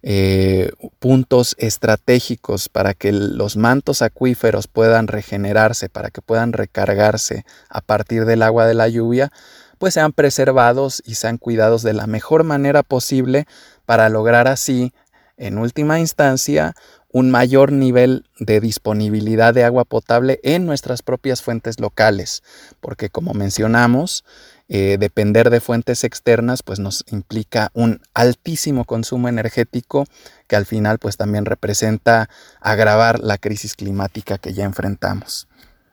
eh, 0.02 0.70
puntos 0.99 1.54
estratégicos 1.58 2.68
para 2.68 2.92
que 2.94 3.12
los 3.12 3.56
mantos 3.56 4.02
acuíferos 4.02 4.68
puedan 4.68 5.06
regenerarse, 5.06 5.88
para 5.88 6.11
que 6.11 6.20
puedan 6.20 6.52
recargarse 6.52 7.44
a 7.68 7.80
partir 7.80 8.25
del 8.25 8.42
agua 8.42 8.66
de 8.66 8.75
la 8.75 8.88
lluvia, 8.88 9.30
pues 9.78 9.94
sean 9.94 10.12
preservados 10.12 11.02
y 11.04 11.14
sean 11.14 11.38
cuidados 11.38 11.82
de 11.82 11.94
la 11.94 12.06
mejor 12.06 12.44
manera 12.44 12.82
posible 12.82 13.46
para 13.87 14.08
lograr 14.08 14.46
así, 14.46 14.92
en 15.37 15.58
última 15.58 15.99
instancia, 15.99 16.75
un 17.12 17.30
mayor 17.30 17.72
nivel 17.72 18.25
de 18.38 18.61
disponibilidad 18.61 19.52
de 19.52 19.64
agua 19.64 19.84
potable 19.84 20.40
en 20.42 20.66
nuestras 20.66 21.02
propias 21.02 21.42
fuentes 21.42 21.78
locales, 21.78 22.42
porque 22.80 23.11
como 23.11 23.34
mencionamos, 23.34 24.25
eh, 24.69 24.97
depender 24.99 25.50
de 25.50 25.61
fuentes 25.61 26.04
externas 26.04 26.62
pues 26.62 26.78
nos 26.78 27.04
implica 27.11 27.71
un 27.75 28.00
altísimo 28.14 28.85
consumo 28.85 29.28
energético 29.28 30.07
que 30.47 30.57
al 30.57 30.66
final 30.66 30.99
pues 30.99 31.16
también 31.16 31.45
representa 31.45 32.28
agravar 32.61 33.21
la 33.21 33.38
crisis 33.38 33.75
climática 33.75 34.38
que 34.38 34.54
ya 34.54 34.64
enfrentamos. 34.64 35.49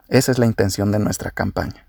Esa 0.08 0.32
es 0.32 0.38
la 0.38 0.46
intención 0.46 0.92
de 0.92 0.98
nuestra 0.98 1.30
campaña. 1.30 1.86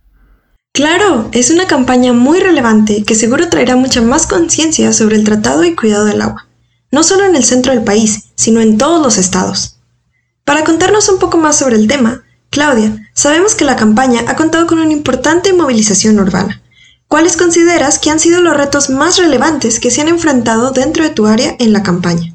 Claro, 0.73 1.29
es 1.33 1.49
una 1.49 1.67
campaña 1.67 2.13
muy 2.13 2.39
relevante 2.39 3.03
que 3.03 3.15
seguro 3.15 3.49
traerá 3.49 3.75
mucha 3.75 4.01
más 4.01 4.25
conciencia 4.25 4.93
sobre 4.93 5.17
el 5.17 5.25
tratado 5.25 5.65
y 5.65 5.75
cuidado 5.75 6.05
del 6.05 6.21
agua, 6.21 6.47
no 6.91 7.03
solo 7.03 7.25
en 7.25 7.35
el 7.35 7.43
centro 7.43 7.73
del 7.73 7.83
país, 7.83 8.29
sino 8.35 8.61
en 8.61 8.77
todos 8.77 9.01
los 9.01 9.17
estados. 9.17 9.77
Para 10.45 10.63
contarnos 10.63 11.09
un 11.09 11.19
poco 11.19 11.37
más 11.37 11.57
sobre 11.57 11.75
el 11.75 11.87
tema, 11.87 12.23
Claudia, 12.49 13.09
sabemos 13.13 13.55
que 13.55 13.65
la 13.65 13.75
campaña 13.75 14.21
ha 14.27 14.35
contado 14.35 14.65
con 14.67 14.79
una 14.79 14.91
importante 14.91 15.53
movilización 15.53 16.19
urbana. 16.19 16.61
¿Cuáles 17.11 17.35
consideras 17.35 17.99
que 17.99 18.09
han 18.09 18.21
sido 18.21 18.39
los 18.39 18.55
retos 18.55 18.89
más 18.89 19.17
relevantes 19.17 19.81
que 19.81 19.91
se 19.91 19.99
han 19.99 20.07
enfrentado 20.07 20.71
dentro 20.71 21.03
de 21.03 21.09
tu 21.09 21.27
área 21.27 21.57
en 21.59 21.73
la 21.73 21.83
campaña? 21.83 22.33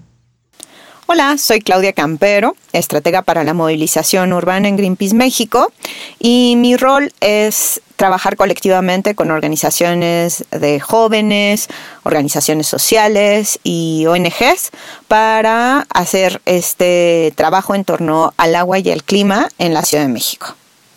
Hola, 1.07 1.39
soy 1.39 1.63
Claudia 1.63 1.95
Campero, 1.95 2.57
estratega 2.75 3.23
para 3.23 3.43
la 3.43 3.55
movilización 3.55 4.35
urbana 4.35 4.69
en 4.69 4.77
Greenpeace 4.77 5.15
México 5.15 5.73
y 6.19 6.57
mi 6.59 6.77
rol 6.77 7.11
es 7.21 7.81
trabajar 7.97 8.37
colectivamente 8.37 9.15
con 9.15 9.31
organizaciones 9.31 10.45
de 10.51 10.79
jóvenes, 10.79 11.69
organizaciones 12.03 12.67
sociales 12.67 13.59
y 13.65 14.05
ONGs 14.07 14.73
para 15.09 15.87
hacer 15.89 16.43
este 16.45 17.33
trabajo 17.35 17.75
en 17.75 17.87
torno 17.87 18.35
al 18.37 18.55
agua 18.55 18.79
y 18.79 18.91
el 18.91 19.05
clima 19.05 19.49
en 19.57 19.73
la 19.73 19.81
Ciudad 19.85 20.05
de 20.05 20.13
México. 20.13 20.55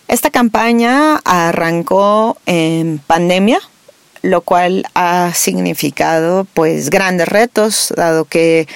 Esta 0.10 0.32
campaña 0.32 1.18
arrancó 1.24 2.40
en 2.48 2.98
pandemia, 2.98 3.60
lo 4.24 4.42
cual 4.42 4.88
ha 4.96 5.32
significado 5.36 6.48
pues 6.56 6.90
grandes 6.90 7.28
retos, 7.28 7.94
dado 7.96 8.26
que 8.26 8.68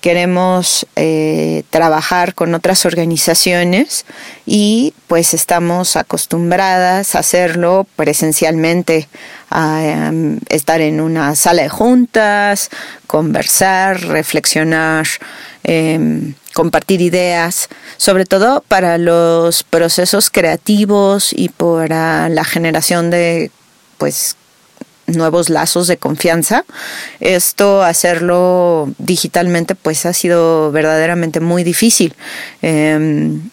queremos 0.00 0.86
eh, 0.94 1.64
trabajar 1.70 2.36
con 2.36 2.54
otras 2.54 2.86
organizaciones 2.86 4.06
y 4.46 4.94
pues 5.08 5.34
estamos 5.34 5.96
acostumbradas 5.96 7.16
a 7.16 7.18
hacerlo 7.18 7.84
presencialmente, 7.96 9.08
a 9.50 9.82
em, 9.84 10.38
estar 10.48 10.80
en 10.80 11.00
una 11.00 11.34
sala 11.34 11.62
de 11.62 11.70
juntas, 11.70 12.70
conversar, 13.08 14.00
reflexionar, 14.02 15.08
em, 15.64 16.34
compartir 16.54 17.00
ideas, 17.00 17.68
sobre 17.96 18.24
todo 18.24 18.62
para 18.66 18.98
los 18.98 19.62
procesos 19.62 20.30
creativos 20.30 21.32
y 21.32 21.48
para 21.50 22.28
la 22.28 22.44
generación 22.44 23.10
de 23.10 23.50
pues 23.98 24.36
nuevos 25.06 25.48
lazos 25.48 25.86
de 25.86 25.96
confianza. 25.96 26.64
Esto, 27.20 27.82
hacerlo 27.82 28.92
digitalmente, 28.98 29.74
pues 29.74 30.06
ha 30.06 30.12
sido 30.12 30.70
verdaderamente 30.70 31.40
muy 31.40 31.64
difícil. 31.64 32.14
Em, 32.62 33.50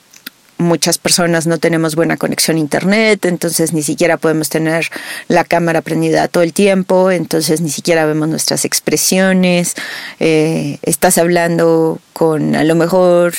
muchas 0.57 0.97
personas 0.97 1.47
no 1.47 1.57
tenemos 1.57 1.95
buena 1.95 2.17
conexión 2.17 2.57
a 2.57 2.59
internet, 2.59 3.25
entonces 3.25 3.73
ni 3.73 3.83
siquiera 3.83 4.17
podemos 4.17 4.49
tener 4.49 4.87
la 5.27 5.43
cámara 5.43 5.81
prendida 5.81 6.27
todo 6.27 6.43
el 6.43 6.53
tiempo, 6.53 7.11
entonces 7.11 7.61
ni 7.61 7.69
siquiera 7.69 8.05
vemos 8.05 8.29
nuestras 8.29 8.65
expresiones. 8.65 9.75
Eh, 10.19 10.79
estás 10.81 11.17
hablando 11.17 11.99
con 12.13 12.55
a 12.55 12.63
lo 12.63 12.75
mejor 12.75 13.33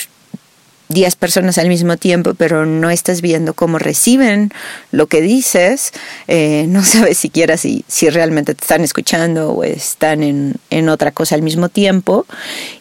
10 0.89 1.17
personas 1.17 1.59
al 1.59 1.69
mismo 1.69 1.97
tiempo, 1.97 2.35
pero 2.35 2.65
no 2.65 2.91
estás 2.91 3.21
viendo 3.21 3.55
cómo 3.55 3.79
reciben 3.79 4.53
lo 4.93 5.07
que 5.07 5.21
dices, 5.21 5.93
eh, 6.29 6.67
no 6.69 6.85
sabes 6.85 7.19
siquiera 7.19 7.57
si, 7.57 7.85
si 7.89 8.09
realmente 8.11 8.55
te 8.55 8.63
están 8.63 8.83
escuchando 8.83 9.53
o 9.53 9.65
están 9.65 10.23
en, 10.23 10.57
en 10.71 10.89
otra 10.89 11.11
cosa 11.11 11.35
al 11.35 11.43
mismo 11.43 11.69
tiempo. 11.69 12.27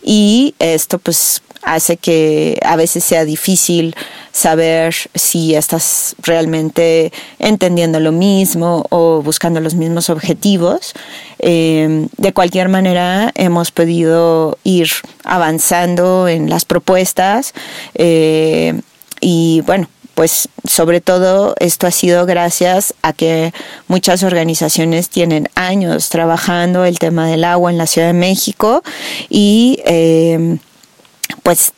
Y 0.03 0.55
esto 0.59 0.99
pues 0.99 1.41
hace 1.65 1.97
que 1.97 2.59
a 2.63 2.75
veces 2.75 3.03
sea 3.03 3.25
difícil 3.25 3.95
saber 4.31 4.95
si 5.15 5.55
estás 5.55 6.15
realmente 6.21 7.11
entendiendo 7.39 7.99
lo 7.99 8.11
mismo 8.11 8.85
o 8.89 9.21
buscando 9.21 9.59
los 9.59 9.73
mismos 9.73 10.09
objetivos. 10.09 10.93
Em, 11.39 12.07
de 12.17 12.33
cualquier 12.33 12.69
manera, 12.69 13.31
hemos 13.35 13.71
podido 13.71 14.57
ir 14.63 14.89
avanzando 15.23 16.27
en 16.27 16.49
las 16.49 16.65
propuestas 16.65 17.53
eh, 17.95 18.79
y 19.19 19.61
bueno, 19.65 19.89
pues 20.15 20.47
sobre 20.67 21.01
todo 21.01 21.55
esto 21.59 21.87
ha 21.87 21.91
sido 21.91 22.25
gracias 22.25 22.93
a 23.01 23.11
que 23.11 23.53
muchas 23.87 24.23
organizaciones 24.23 25.09
tienen 25.09 25.49
años 25.55 26.09
trabajando 26.09 26.85
el 26.85 26.99
tema 26.99 27.27
del 27.27 27.43
agua 27.43 27.69
en 27.69 27.77
la 27.77 27.85
Ciudad 27.85 28.07
de 28.07 28.13
México 28.13 28.81
y 29.29 29.79
em, 29.85 30.59
pues 31.45 31.73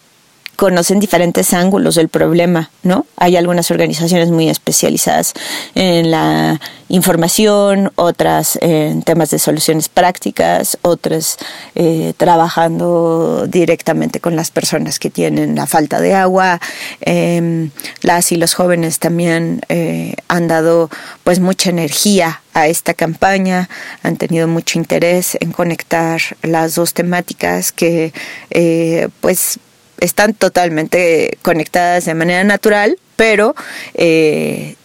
conocen 0.57 0.99
diferentes 0.99 1.53
ángulos 1.53 1.95
del 1.95 2.09
problema, 2.09 2.71
¿no? 2.81 3.05
Hay 3.15 3.37
algunas 3.37 3.69
organizaciones 3.69 4.31
muy 4.31 4.49
especializadas 4.49 5.33
en 5.75 6.09
la 6.09 6.59
información, 6.89 7.91
otras 7.95 8.57
en 8.61 9.03
temas 9.03 9.29
de 9.29 9.37
soluciones 9.37 9.87
prácticas, 9.87 10.79
otras 10.81 11.37
eh, 11.75 12.13
trabajando 12.17 13.45
directamente 13.47 14.19
con 14.19 14.35
las 14.35 14.49
personas 14.49 14.97
que 14.97 15.11
tienen 15.11 15.55
la 15.55 15.67
falta 15.67 16.01
de 16.01 16.15
agua. 16.15 16.59
Em, 17.01 17.69
las 18.01 18.31
y 18.31 18.35
los 18.35 18.55
jóvenes 18.55 18.97
también 18.97 19.61
eh, 19.69 20.15
han 20.27 20.47
dado 20.47 20.89
pues 21.23 21.39
mucha 21.39 21.69
energía 21.69 22.41
a 22.55 22.65
esta 22.65 22.95
campaña, 22.95 23.69
han 24.01 24.17
tenido 24.17 24.47
mucho 24.47 24.79
interés 24.79 25.37
en 25.39 25.51
conectar 25.51 26.19
las 26.41 26.73
dos 26.73 26.95
temáticas 26.95 27.71
que 27.71 28.11
eh, 28.49 29.09
pues 29.21 29.59
están 29.99 30.33
totalmente 30.33 31.37
conectadas 31.41 32.05
de 32.05 32.13
manera 32.13 32.43
natural, 32.43 32.97
pero 33.15 33.55
eh, 33.93 34.75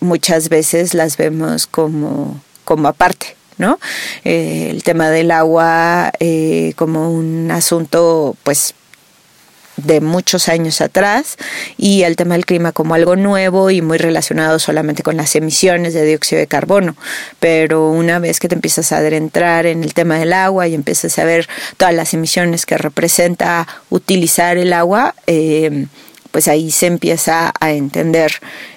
muchas 0.00 0.48
veces 0.48 0.94
las 0.94 1.16
vemos 1.16 1.66
como, 1.66 2.40
como 2.64 2.88
aparte. 2.88 3.36
¿no? 3.58 3.80
Eh, 4.24 4.68
el 4.70 4.84
tema 4.84 5.10
del 5.10 5.32
agua 5.32 6.12
eh, 6.20 6.74
como 6.76 7.10
un 7.10 7.50
asunto 7.50 8.36
pues 8.44 8.72
de 9.78 10.00
muchos 10.00 10.48
años 10.48 10.80
atrás 10.80 11.36
y 11.76 12.02
el 12.02 12.16
tema 12.16 12.34
del 12.34 12.46
clima 12.46 12.72
como 12.72 12.94
algo 12.94 13.16
nuevo 13.16 13.70
y 13.70 13.80
muy 13.80 13.98
relacionado 13.98 14.58
solamente 14.58 15.02
con 15.02 15.16
las 15.16 15.34
emisiones 15.36 15.94
de 15.94 16.04
dióxido 16.04 16.40
de 16.40 16.46
carbono. 16.46 16.96
Pero 17.40 17.90
una 17.90 18.18
vez 18.18 18.40
que 18.40 18.48
te 18.48 18.54
empiezas 18.54 18.92
a 18.92 18.98
adentrar 18.98 19.66
en 19.66 19.84
el 19.84 19.94
tema 19.94 20.18
del 20.18 20.32
agua 20.32 20.68
y 20.68 20.74
empiezas 20.74 21.18
a 21.18 21.24
ver 21.24 21.48
todas 21.76 21.94
las 21.94 22.12
emisiones 22.14 22.66
que 22.66 22.76
representa 22.76 23.66
utilizar 23.90 24.58
el 24.58 24.72
agua, 24.72 25.14
eh, 25.26 25.86
pues 26.30 26.48
ahí 26.48 26.70
se 26.70 26.86
empieza 26.86 27.52
a 27.58 27.72
entender 27.72 28.32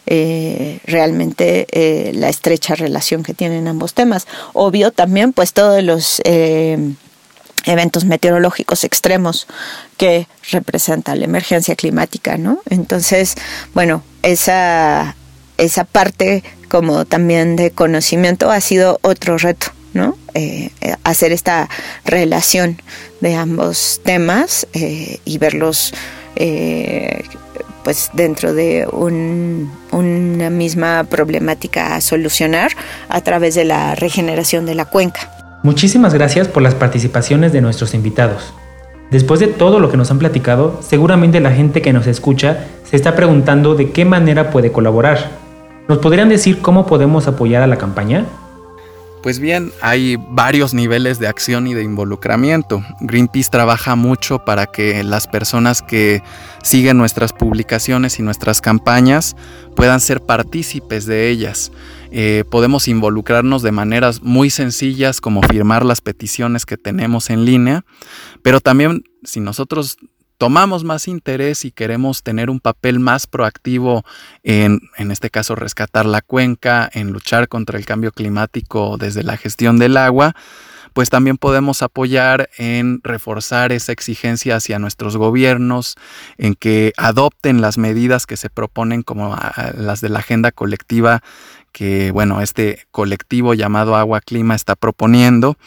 eh, 0.06 0.80
realmente 0.86 1.68
eh, 1.72 2.12
la 2.14 2.30
estrecha 2.30 2.76
relación 2.76 3.24
que 3.24 3.34
tienen 3.34 3.68
ambos 3.68 3.94
temas. 3.94 4.26
Obvio 4.54 4.92
también 4.92 5.34
pues 5.34 5.54
todos 5.54 5.84
los 5.84 6.22
eventos 7.66 8.06
meteorológicos 8.06 8.84
extremos 8.84 9.48
que 9.98 10.28
representa 10.52 11.16
la 11.16 11.26
emergencia 11.26 11.76
climática, 11.76 12.38
¿no? 12.38 12.60
Entonces, 12.70 13.36
bueno, 13.74 14.04
esa, 14.24 15.16
esa 15.58 15.84
parte 15.84 16.44
como 16.70 17.06
también 17.06 17.56
de 17.56 17.72
conocimiento 17.72 18.50
ha 18.50 18.62
sido 18.62 19.00
otro 19.02 19.38
reto, 19.38 19.68
¿no? 19.94 20.18
Eh, 20.34 20.72
hacer 21.04 21.32
esta 21.32 21.70
relación 22.06 22.82
de 23.20 23.36
ambos 23.36 24.00
temas 24.04 24.66
eh, 24.74 25.20
y 25.26 25.38
verlos 25.38 25.94
eh, 26.38 27.24
pues 27.84 28.12
dentro 28.14 28.54
de 28.54 28.88
una 28.92 30.50
misma 30.50 31.04
problemática 31.10 31.96
a 31.96 32.02
solucionar 32.02 32.72
a 33.10 33.22
través 33.22 33.56
de 33.56 33.66
la 33.66 33.96
regeneración 33.96 34.66
de 34.66 34.76
la 34.76 34.86
cuenca. 34.86 35.41
Muchísimas 35.64 36.14
gracias 36.16 36.48
por 36.48 36.64
las 36.64 36.74
participaciones 36.74 37.54
de 37.54 37.62
nuestros 37.62 37.94
invitados. 37.94 38.52
Después 39.12 39.40
de 39.40 39.48
todo 39.48 39.80
lo 39.80 39.92
que 39.92 39.98
nos 39.98 40.10
han 40.10 40.18
platicado, 40.18 40.80
seguramente 40.82 41.40
la 41.40 41.52
gente 41.52 41.84
que 41.84 41.94
nos 41.94 42.08
escucha 42.08 42.66
se 42.84 42.96
está 42.96 43.16
preguntando 43.16 43.76
de 43.76 43.92
qué 43.92 44.04
manera 44.04 44.50
puede 44.50 44.72
colaborar. 44.72 45.30
¿Nos 45.88 46.00
podrían 46.00 46.30
decir 46.30 46.62
cómo 46.62 46.88
podemos 46.88 47.28
apoyar 47.28 47.62
a 47.62 47.68
la 47.68 47.78
campaña? 47.78 48.26
Pues 49.22 49.38
bien, 49.38 49.72
hay 49.82 50.18
varios 50.18 50.74
niveles 50.74 51.20
de 51.20 51.28
acción 51.28 51.68
y 51.68 51.76
de 51.76 51.84
involucramiento. 51.84 52.84
Greenpeace 53.02 53.52
trabaja 53.52 53.96
mucho 53.96 54.44
para 54.46 54.66
que 54.66 55.04
las 55.04 55.28
personas 55.28 55.84
que 55.84 56.24
siguen 56.64 56.98
nuestras 56.98 57.32
publicaciones 57.32 58.18
y 58.18 58.24
nuestras 58.24 58.62
campañas 58.62 59.36
puedan 59.76 60.00
ser 60.00 60.22
partícipes 60.22 61.06
de 61.06 61.30
ellas. 61.30 61.72
Eh, 62.12 62.46
podemos 62.50 62.88
involucrarnos 62.88 63.62
de 63.62 63.72
maneras 63.72 64.24
muy 64.24 64.50
sencillas 64.50 65.22
como 65.22 65.44
firmar 65.44 65.86
las 65.86 66.02
peticiones 66.02 66.66
que 66.66 66.78
tenemos 66.78 67.30
en 67.30 67.46
línea, 67.46 67.86
pero 68.42 68.60
también 68.60 69.04
si 69.24 69.40
nosotros 69.40 69.98
tomamos 70.42 70.84
más 70.84 71.08
interés 71.08 71.66
y 71.66 71.72
queremos 71.72 72.24
tener 72.24 72.50
un 72.50 72.60
papel 72.60 73.00
más 73.00 73.28
proactivo 73.28 74.04
en, 74.42 74.80
en 74.98 75.12
este 75.12 75.30
caso, 75.30 75.54
rescatar 75.54 76.08
la 76.08 76.24
cuenca, 76.24 76.90
en 76.92 77.12
luchar 77.12 77.48
contra 77.48 77.78
el 77.78 77.86
cambio 77.86 78.12
climático 78.12 78.98
desde 78.98 79.22
la 79.22 79.38
gestión 79.38 79.78
del 79.78 79.98
agua, 79.98 80.36
pues 80.94 81.12
también 81.12 81.38
podemos 81.38 81.84
apoyar 81.84 82.50
en 82.58 83.02
reforzar 83.04 83.72
esa 83.72 83.92
exigencia 83.92 84.56
hacia 84.56 84.80
nuestros 84.80 85.16
gobiernos, 85.16 85.96
en 86.40 86.56
que 86.56 86.94
adopten 86.98 87.62
las 87.62 87.78
medidas 87.78 88.26
que 88.26 88.36
se 88.36 88.50
proponen 88.50 89.04
como 89.04 89.38
las 89.78 90.02
de 90.02 90.10
la 90.10 90.20
agenda 90.20 90.52
colectiva 90.52 91.22
que, 91.72 92.12
bueno, 92.12 92.42
este 92.42 92.86
colectivo 92.92 93.54
llamado 93.54 93.96
Agua 93.96 94.22
Clima 94.22 94.56
está 94.56 94.76
proponiendo. 94.76 95.58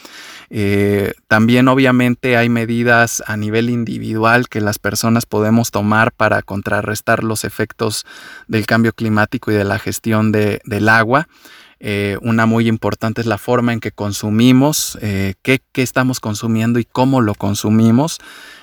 Eh, 0.51 1.15
también 1.27 1.69
obviamente 1.69 2.37
hay 2.37 2.49
medidas 2.49 3.23
a 3.27 3.37
nivel 3.37 3.71
individual 3.71 4.49
que 4.49 4.61
las 4.61 4.79
personas 4.79 5.27
podemos 5.27 5.71
tomar 5.71 6.13
para 6.13 6.43
contrarrestar 6.43 7.25
los 7.25 7.45
efectos 7.45 8.05
del 8.47 8.67
cambio 8.67 8.93
climático 8.93 9.51
y 9.51 9.55
de 9.55 9.65
la 9.65 9.79
gestión 9.79 10.33
del 10.33 10.89
agua. 10.89 11.29
Eh, 11.81 12.17
una 12.23 12.47
muy 12.47 12.69
importante 12.69 13.21
es 13.21 13.27
la 13.27 13.37
forma 13.37 13.73
en 13.73 13.81
que 13.81 13.91
consumimos, 13.91 14.97
eh, 15.03 15.35
qué, 15.43 15.61
qué, 15.73 15.83
estamos 15.83 16.21
consumiendo 16.21 16.79
y 16.79 16.85
cómo 16.85 17.21
lo 17.21 17.35
consumimos, 17.35 18.19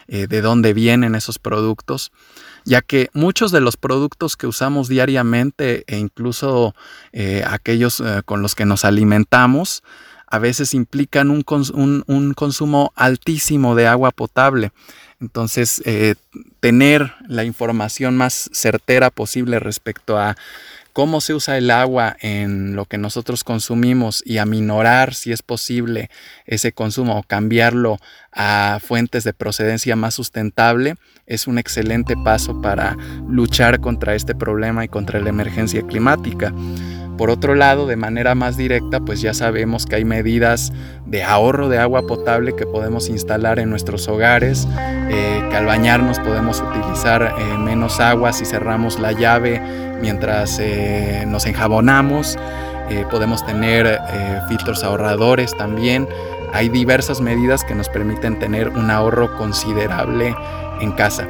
de 0.07 0.41
dónde 0.41 0.73
vienen 0.73 1.15
esos 1.15 1.39
productos 1.39 2.11
ya 2.65 2.81
que 2.81 3.09
muchos 3.13 3.51
de 3.51 3.61
los 3.61 3.77
productos 3.77 4.37
que 4.37 4.47
usamos 4.47 4.87
diariamente 4.87 5.83
e 5.87 5.97
incluso 5.97 6.75
eh, 7.11 7.43
aquellos 7.47 7.99
eh, 7.99 8.21
con 8.25 8.41
los 8.41 8.55
que 8.55 8.65
nos 8.65 8.85
alimentamos, 8.85 9.83
a 10.27 10.39
veces 10.39 10.73
implican 10.73 11.29
un, 11.29 11.43
consumo 11.43 12.93
altísimo 12.95 13.75
de 13.75 13.87
agua 13.87 14.11
potable. 14.11 14.71
Entonces, 15.19 15.81
eh, 15.85 16.15
tener 16.61 17.13
la 17.27 17.43
información 17.43 18.15
más 18.15 18.49
certera 18.53 19.09
posible 19.09 19.59
respecto 19.59 20.17
a 20.17 20.37
cómo 20.93 21.21
se 21.21 21.33
usa 21.33 21.57
el 21.57 21.71
agua 21.71 22.15
en 22.21 22.75
lo 22.75 22.85
que 22.85 22.97
nosotros 22.97 23.43
consumimos 23.43 24.21
y 24.25 24.37
aminorar, 24.37 25.13
si 25.13 25.31
es 25.31 25.41
posible, 25.41 26.09
ese 26.45 26.71
consumo 26.71 27.17
o 27.17 27.23
cambiarlo 27.23 27.97
a 28.31 28.79
fuentes 28.81 29.23
de 29.23 29.33
procedencia 29.33 29.95
más 29.95 30.13
sustentable, 30.13 30.95
es 31.25 31.47
un 31.47 31.57
excelente 31.57 32.15
paso 32.23 32.61
para 32.61 32.97
luchar 33.27 33.79
contra 33.79 34.15
este 34.15 34.35
problema 34.35 34.83
y 34.83 34.87
contra 34.87 35.19
la 35.19 35.29
emergencia 35.29 35.81
climática. 35.81 36.53
Por 37.21 37.29
otro 37.29 37.53
lado, 37.53 37.85
de 37.85 37.97
manera 37.97 38.33
más 38.33 38.57
directa, 38.57 38.99
pues 38.99 39.21
ya 39.21 39.35
sabemos 39.35 39.85
que 39.85 39.95
hay 39.95 40.05
medidas 40.05 40.73
de 41.05 41.21
ahorro 41.21 41.69
de 41.69 41.77
agua 41.77 42.07
potable 42.07 42.55
que 42.55 42.65
podemos 42.65 43.09
instalar 43.09 43.59
en 43.59 43.69
nuestros 43.69 44.07
hogares, 44.07 44.67
eh, 45.07 45.47
que 45.51 45.55
al 45.55 45.67
bañarnos 45.67 46.17
podemos 46.17 46.61
utilizar 46.61 47.21
eh, 47.37 47.57
menos 47.59 47.99
agua 47.99 48.33
si 48.33 48.43
cerramos 48.43 48.99
la 48.99 49.11
llave 49.11 49.61
mientras 50.01 50.57
eh, 50.59 51.23
nos 51.27 51.45
enjabonamos, 51.45 52.39
podemos 53.11 53.45
tener 53.45 54.01
filtros 54.49 54.83
ahorradores 54.83 55.55
también. 55.55 56.09
Hay 56.53 56.69
diversas 56.69 57.21
medidas 57.21 57.63
que 57.63 57.75
nos 57.75 57.87
permiten 57.87 58.39
tener 58.39 58.69
un 58.69 58.89
ahorro 58.89 59.37
considerable 59.37 60.35
en 60.81 60.91
casa. 60.93 61.27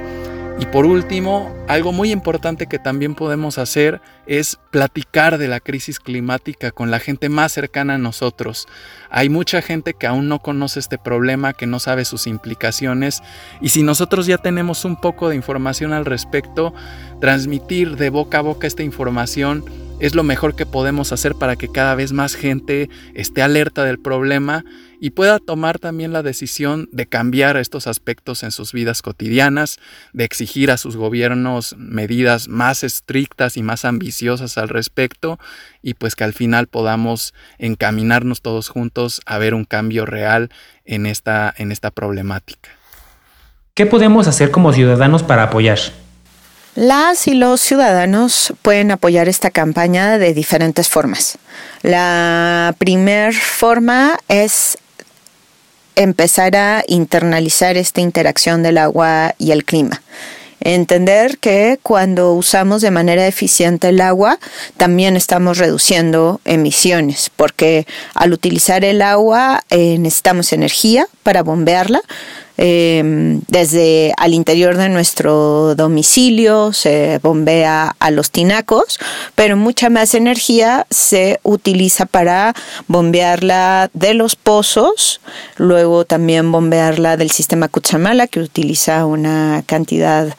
Y 0.59 0.65
por 0.67 0.85
último, 0.85 1.53
algo 1.67 1.91
muy 1.91 2.11
importante 2.11 2.67
que 2.67 2.77
también 2.77 3.15
podemos 3.15 3.57
hacer 3.57 3.99
es 4.27 4.59
platicar 4.69 5.37
de 5.37 5.47
la 5.47 5.59
crisis 5.59 5.99
climática 5.99 6.71
con 6.71 6.91
la 6.91 6.99
gente 6.99 7.29
más 7.29 7.51
cercana 7.51 7.95
a 7.95 7.97
nosotros. 7.97 8.67
Hay 9.09 9.29
mucha 9.29 9.61
gente 9.61 9.93
que 9.93 10.07
aún 10.07 10.27
no 10.27 10.39
conoce 10.39 10.79
este 10.79 10.97
problema, 10.97 11.53
que 11.53 11.65
no 11.65 11.79
sabe 11.79 12.05
sus 12.05 12.27
implicaciones 12.27 13.23
y 13.59 13.69
si 13.69 13.81
nosotros 13.81 14.27
ya 14.27 14.37
tenemos 14.37 14.85
un 14.85 15.01
poco 15.01 15.29
de 15.29 15.35
información 15.35 15.93
al 15.93 16.05
respecto, 16.05 16.73
transmitir 17.19 17.97
de 17.97 18.09
boca 18.09 18.39
a 18.39 18.41
boca 18.41 18.67
esta 18.67 18.83
información 18.83 19.65
es 19.99 20.15
lo 20.15 20.23
mejor 20.23 20.55
que 20.55 20.65
podemos 20.65 21.11
hacer 21.11 21.35
para 21.35 21.55
que 21.55 21.71
cada 21.71 21.93
vez 21.93 22.11
más 22.11 22.33
gente 22.33 22.89
esté 23.13 23.43
alerta 23.43 23.83
del 23.83 23.99
problema 23.99 24.65
y 25.03 25.09
pueda 25.09 25.39
tomar 25.39 25.79
también 25.79 26.13
la 26.13 26.21
decisión 26.21 26.87
de 26.91 27.07
cambiar 27.07 27.57
estos 27.57 27.87
aspectos 27.87 28.43
en 28.43 28.51
sus 28.51 28.71
vidas 28.71 29.01
cotidianas, 29.01 29.79
de 30.13 30.25
exigir 30.25 30.69
a 30.69 30.77
sus 30.77 30.95
gobiernos 30.95 31.75
medidas 31.75 32.47
más 32.47 32.83
estrictas 32.83 33.57
y 33.57 33.63
más 33.63 33.83
ambiciosas 33.83 34.59
al 34.59 34.69
respecto 34.69 35.39
y 35.81 35.95
pues 35.95 36.15
que 36.15 36.23
al 36.23 36.33
final 36.33 36.67
podamos 36.67 37.33
encaminarnos 37.57 38.43
todos 38.43 38.69
juntos 38.69 39.21
a 39.25 39.39
ver 39.39 39.55
un 39.55 39.65
cambio 39.65 40.05
real 40.05 40.51
en 40.85 41.07
esta, 41.07 41.51
en 41.57 41.71
esta 41.71 41.89
problemática. 41.89 42.69
¿Qué 43.73 43.87
podemos 43.87 44.27
hacer 44.27 44.51
como 44.51 44.71
ciudadanos 44.71 45.23
para 45.23 45.43
apoyar? 45.43 45.79
Las 46.75 47.27
y 47.27 47.33
los 47.33 47.59
ciudadanos 47.59 48.53
pueden 48.61 48.91
apoyar 48.91 49.27
esta 49.27 49.49
campaña 49.49 50.17
de 50.17 50.33
diferentes 50.33 50.87
formas. 50.87 51.37
La 51.81 52.75
primera 52.77 53.31
forma 53.33 54.17
es 54.29 54.77
empezar 55.95 56.55
a 56.55 56.83
internalizar 56.87 57.77
esta 57.77 58.01
interacción 58.01 58.63
del 58.63 58.77
agua 58.77 59.35
y 59.37 59.51
el 59.51 59.65
clima. 59.65 60.01
Entender 60.63 61.39
que 61.39 61.79
cuando 61.81 62.33
usamos 62.33 62.83
de 62.83 62.91
manera 62.91 63.25
eficiente 63.25 63.89
el 63.89 63.99
agua, 63.99 64.37
también 64.77 65.17
estamos 65.17 65.57
reduciendo 65.57 66.39
emisiones, 66.45 67.31
porque 67.35 67.87
al 68.13 68.31
utilizar 68.31 68.85
el 68.85 69.01
agua 69.01 69.63
eh, 69.71 69.97
necesitamos 69.97 70.53
energía 70.53 71.07
para 71.23 71.41
bombearla, 71.41 72.01
Em, 72.57 73.41
desde 73.47 74.13
al 74.17 74.33
interior 74.33 74.77
de 74.77 74.89
nuestro 74.89 75.73
domicilio, 75.75 76.73
se 76.73 77.19
bombea 77.23 77.95
a 77.99 78.11
los 78.11 78.29
tinacos, 78.29 78.99
pero 79.35 79.57
mucha 79.57 79.89
más 79.89 80.13
energía 80.13 80.85
se 80.89 81.39
utiliza 81.43 82.05
para 82.05 82.53
bombearla 82.87 83.89
de 83.93 84.13
los 84.13 84.35
pozos, 84.35 85.21
luego 85.57 86.05
también 86.05 86.51
bombearla 86.51 87.17
del 87.17 87.31
sistema 87.31 87.67
Cuchamala, 87.67 88.27
que 88.27 88.41
utiliza 88.41 89.05
una 89.05 89.63
cantidad 89.65 90.35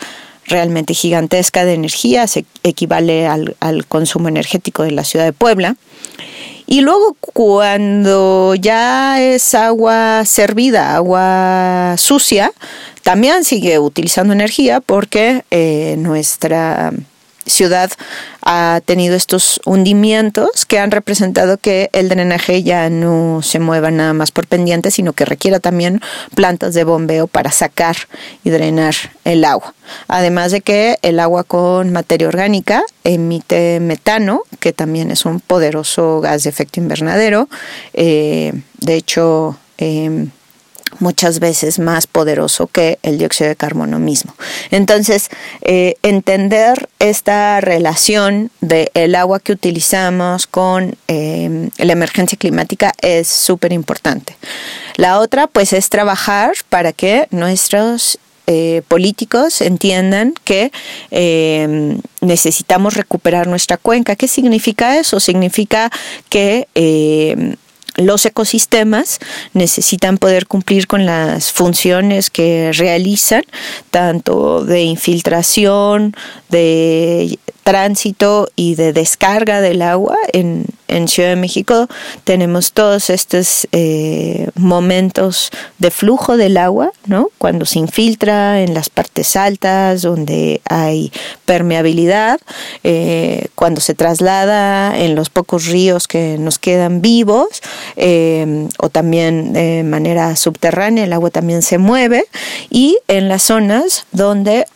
realmente 0.46 0.94
gigantesca 0.94 1.64
de 1.64 1.74
energía, 1.74 2.26
se 2.26 2.44
equivale 2.62 3.26
al, 3.26 3.56
al 3.60 3.86
consumo 3.86 4.28
energético 4.28 4.82
de 4.82 4.90
la 4.90 5.04
ciudad 5.04 5.24
de 5.24 5.32
Puebla. 5.32 5.76
Y 6.66 6.80
luego 6.80 7.16
cuando 7.20 8.54
ya 8.54 9.20
es 9.20 9.54
agua 9.54 10.24
servida, 10.24 10.94
agua 10.94 11.96
sucia, 11.98 12.52
también 13.02 13.44
sigue 13.44 13.78
utilizando 13.78 14.32
energía 14.32 14.80
porque 14.80 15.44
eh, 15.50 15.96
nuestra 15.98 16.92
ciudad 17.46 17.90
ha 18.42 18.80
tenido 18.84 19.14
estos 19.14 19.60
hundimientos 19.64 20.66
que 20.66 20.78
han 20.78 20.90
representado 20.90 21.58
que 21.58 21.90
el 21.92 22.08
drenaje 22.08 22.62
ya 22.62 22.90
no 22.90 23.40
se 23.42 23.58
mueva 23.58 23.90
nada 23.90 24.12
más 24.12 24.30
por 24.30 24.46
pendiente, 24.46 24.90
sino 24.90 25.12
que 25.12 25.24
requiera 25.24 25.60
también 25.60 26.00
plantas 26.34 26.74
de 26.74 26.84
bombeo 26.84 27.26
para 27.26 27.52
sacar 27.52 27.96
y 28.44 28.50
drenar 28.50 28.94
el 29.24 29.44
agua. 29.44 29.74
Además 30.08 30.52
de 30.52 30.60
que 30.60 30.98
el 31.02 31.20
agua 31.20 31.44
con 31.44 31.92
materia 31.92 32.28
orgánica 32.28 32.82
emite 33.04 33.80
metano, 33.80 34.42
que 34.60 34.72
también 34.72 35.10
es 35.10 35.24
un 35.24 35.40
poderoso 35.40 36.20
gas 36.20 36.42
de 36.44 36.50
efecto 36.50 36.80
invernadero. 36.80 37.48
Eh, 37.92 38.52
de 38.78 38.94
hecho, 38.94 39.56
em, 39.78 40.30
muchas 41.02 41.40
veces 41.40 41.78
más 41.78 42.06
poderoso 42.06 42.68
que 42.68 42.98
el 43.02 43.18
dióxido 43.18 43.48
de 43.48 43.56
carbono 43.56 43.98
mismo. 43.98 44.34
Entonces, 44.70 45.28
eh, 45.60 45.96
entender 46.02 46.88
esta 46.98 47.60
relación 47.60 48.50
del 48.60 49.14
agua 49.16 49.40
que 49.40 49.52
utilizamos 49.52 50.46
con 50.46 50.96
eh, 51.08 51.68
la 51.78 51.92
emergencia 51.92 52.38
climática 52.38 52.92
es 53.02 53.28
súper 53.28 53.72
importante. 53.72 54.36
La 54.96 55.18
otra, 55.18 55.48
pues, 55.48 55.72
es 55.72 55.90
trabajar 55.90 56.52
para 56.68 56.92
que 56.92 57.26
nuestros 57.30 58.18
eh, 58.46 58.82
políticos 58.88 59.60
entiendan 59.60 60.34
que 60.44 60.70
necesitamos 62.20 62.94
recuperar 62.94 63.46
nuestra 63.46 63.76
cuenca. 63.76 64.16
¿Qué 64.16 64.28
significa 64.28 64.98
eso? 64.98 65.20
Significa 65.20 65.90
que 66.28 66.68
los 67.96 68.24
ecosistemas 68.24 69.18
necesitan 69.52 70.18
poder 70.18 70.46
cumplir 70.46 70.86
con 70.86 71.04
las 71.06 71.52
funciones 71.52 72.30
que 72.30 72.72
realizan, 72.72 73.42
tanto 73.90 74.64
de 74.64 74.82
infiltración, 74.82 76.14
de 76.48 77.38
tránsito 77.64 78.48
y 78.56 78.74
de 78.74 78.92
descarga 78.92 79.60
del 79.60 79.82
agua 79.82 80.16
en, 80.32 80.66
en 80.92 81.08
Ciudad 81.08 81.30
de 81.30 81.36
México 81.36 81.88
tenemos 82.24 82.72
todos 82.72 83.10
estos 83.10 83.66
eh, 83.72 84.48
momentos 84.54 85.50
de 85.78 85.90
flujo 85.90 86.36
del 86.36 86.56
agua, 86.56 86.92
¿no? 87.06 87.28
Cuando 87.38 87.64
se 87.64 87.78
infiltra 87.78 88.62
en 88.62 88.74
las 88.74 88.90
partes 88.90 89.36
altas, 89.36 90.02
donde 90.02 90.60
hay 90.68 91.12
permeabilidad, 91.44 92.40
eh, 92.84 93.48
cuando 93.54 93.80
se 93.80 93.94
traslada 93.94 94.98
en 94.98 95.14
los 95.14 95.30
pocos 95.30 95.66
ríos 95.66 96.08
que 96.08 96.36
nos 96.38 96.58
quedan 96.58 97.00
vivos, 97.00 97.62
eh, 97.96 98.68
o 98.78 98.88
también 98.88 99.52
de 99.52 99.82
manera 99.84 100.36
subterránea, 100.36 101.04
el 101.04 101.12
agua 101.12 101.30
también 101.30 101.62
se 101.62 101.78
mueve, 101.78 102.24
y 102.70 102.98
en 103.08 103.28
las 103.28 103.42
zonas 103.42 104.06
donde 104.12 104.66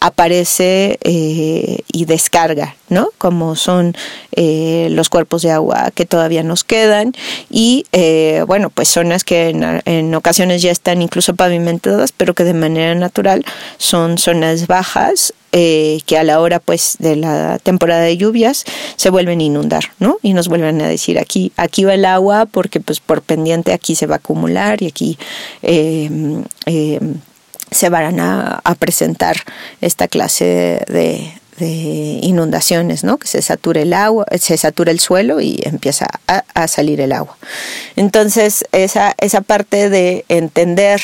aparece 0.00 0.98
y 1.02 2.04
descarga, 2.04 2.76
¿no? 2.88 3.08
Como 3.18 3.56
son 3.56 3.94
los 4.36 5.08
cuerpos 5.08 5.42
de 5.42 5.50
agua 5.50 5.90
que 5.94 6.06
todavía 6.06 6.42
nos 6.42 6.64
quedan 6.64 7.14
y 7.50 7.84
eh, 7.92 8.44
bueno, 8.46 8.70
pues 8.70 8.88
zonas 8.88 9.24
que 9.24 9.50
en, 9.84 10.14
ocasiones 10.14 10.62
ya 10.62 10.70
están 10.70 11.02
incluso 11.02 11.34
pavimentadas, 11.34 12.12
pero 12.12 12.34
que 12.34 12.44
de 12.44 12.54
manera 12.54 12.94
natural 12.94 13.44
son 13.78 14.18
zonas 14.18 14.66
bajas 14.66 15.34
eh, 15.54 16.00
que 16.06 16.16
a 16.16 16.24
la 16.24 16.40
hora 16.40 16.60
pues 16.60 16.96
de 16.98 17.14
la 17.14 17.58
temporada 17.58 18.00
de 18.00 18.16
lluvias 18.16 18.64
se 18.96 19.10
vuelven 19.10 19.40
a 19.40 19.42
inundar, 19.42 19.92
¿no? 19.98 20.16
Y 20.22 20.32
nos 20.32 20.48
vuelven 20.48 20.80
a 20.80 20.88
decir 20.88 21.18
aquí, 21.18 21.52
aquí 21.58 21.84
va 21.84 21.92
el 21.92 22.06
agua 22.06 22.46
porque 22.46 22.80
pues 22.80 23.00
por 23.00 23.20
pendiente 23.20 23.74
aquí 23.74 23.94
se 23.94 24.06
va 24.06 24.14
a 24.14 24.16
acumular 24.16 24.82
y 24.82 24.86
aquí 24.86 25.18
em, 25.60 26.42
em, 26.64 27.16
se 27.70 27.90
van 27.90 28.18
a, 28.18 28.62
presentar 28.78 29.36
esta 29.82 30.08
clase 30.08 30.84
de, 30.88 31.32
inundaciones, 32.22 33.04
¿no? 33.04 33.18
Que 33.18 33.28
se 33.28 33.42
satura 33.42 33.82
el 33.82 33.92
agua, 33.92 34.24
se 34.40 34.56
satura 34.56 34.90
el 34.90 35.00
suelo 35.00 35.40
y 35.42 35.60
empieza 35.64 36.06
a, 36.26 36.66
salir 36.66 37.00
el 37.02 37.12
agua. 37.12 37.36
Entonces, 37.94 38.64
esa, 38.72 39.14
esa 39.18 39.42
parte 39.42 39.90
de 39.90 40.24
entender 40.28 41.02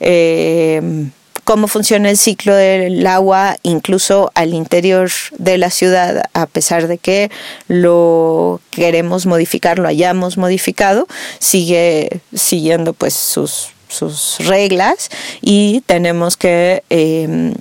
eh, 0.00 1.10
cómo 1.48 1.66
funciona 1.66 2.10
el 2.10 2.18
ciclo 2.18 2.54
del 2.54 3.06
agua, 3.06 3.56
incluso 3.62 4.30
al 4.34 4.52
interior 4.52 5.10
de 5.38 5.56
la 5.56 5.70
ciudad, 5.70 6.24
a 6.34 6.44
pesar 6.44 6.88
de 6.88 6.98
que 6.98 7.30
lo 7.68 8.60
queremos 8.70 9.24
modificar, 9.24 9.78
lo 9.78 9.88
hayamos 9.88 10.36
modificado, 10.36 11.06
sigue 11.38 12.20
siguiendo 12.34 12.92
pues 12.92 13.14
sus 13.14 13.68
sus 13.88 14.36
reglas 14.40 15.08
y 15.40 15.82
tenemos 15.86 16.36
que 16.36 16.84
eh, 16.90 17.54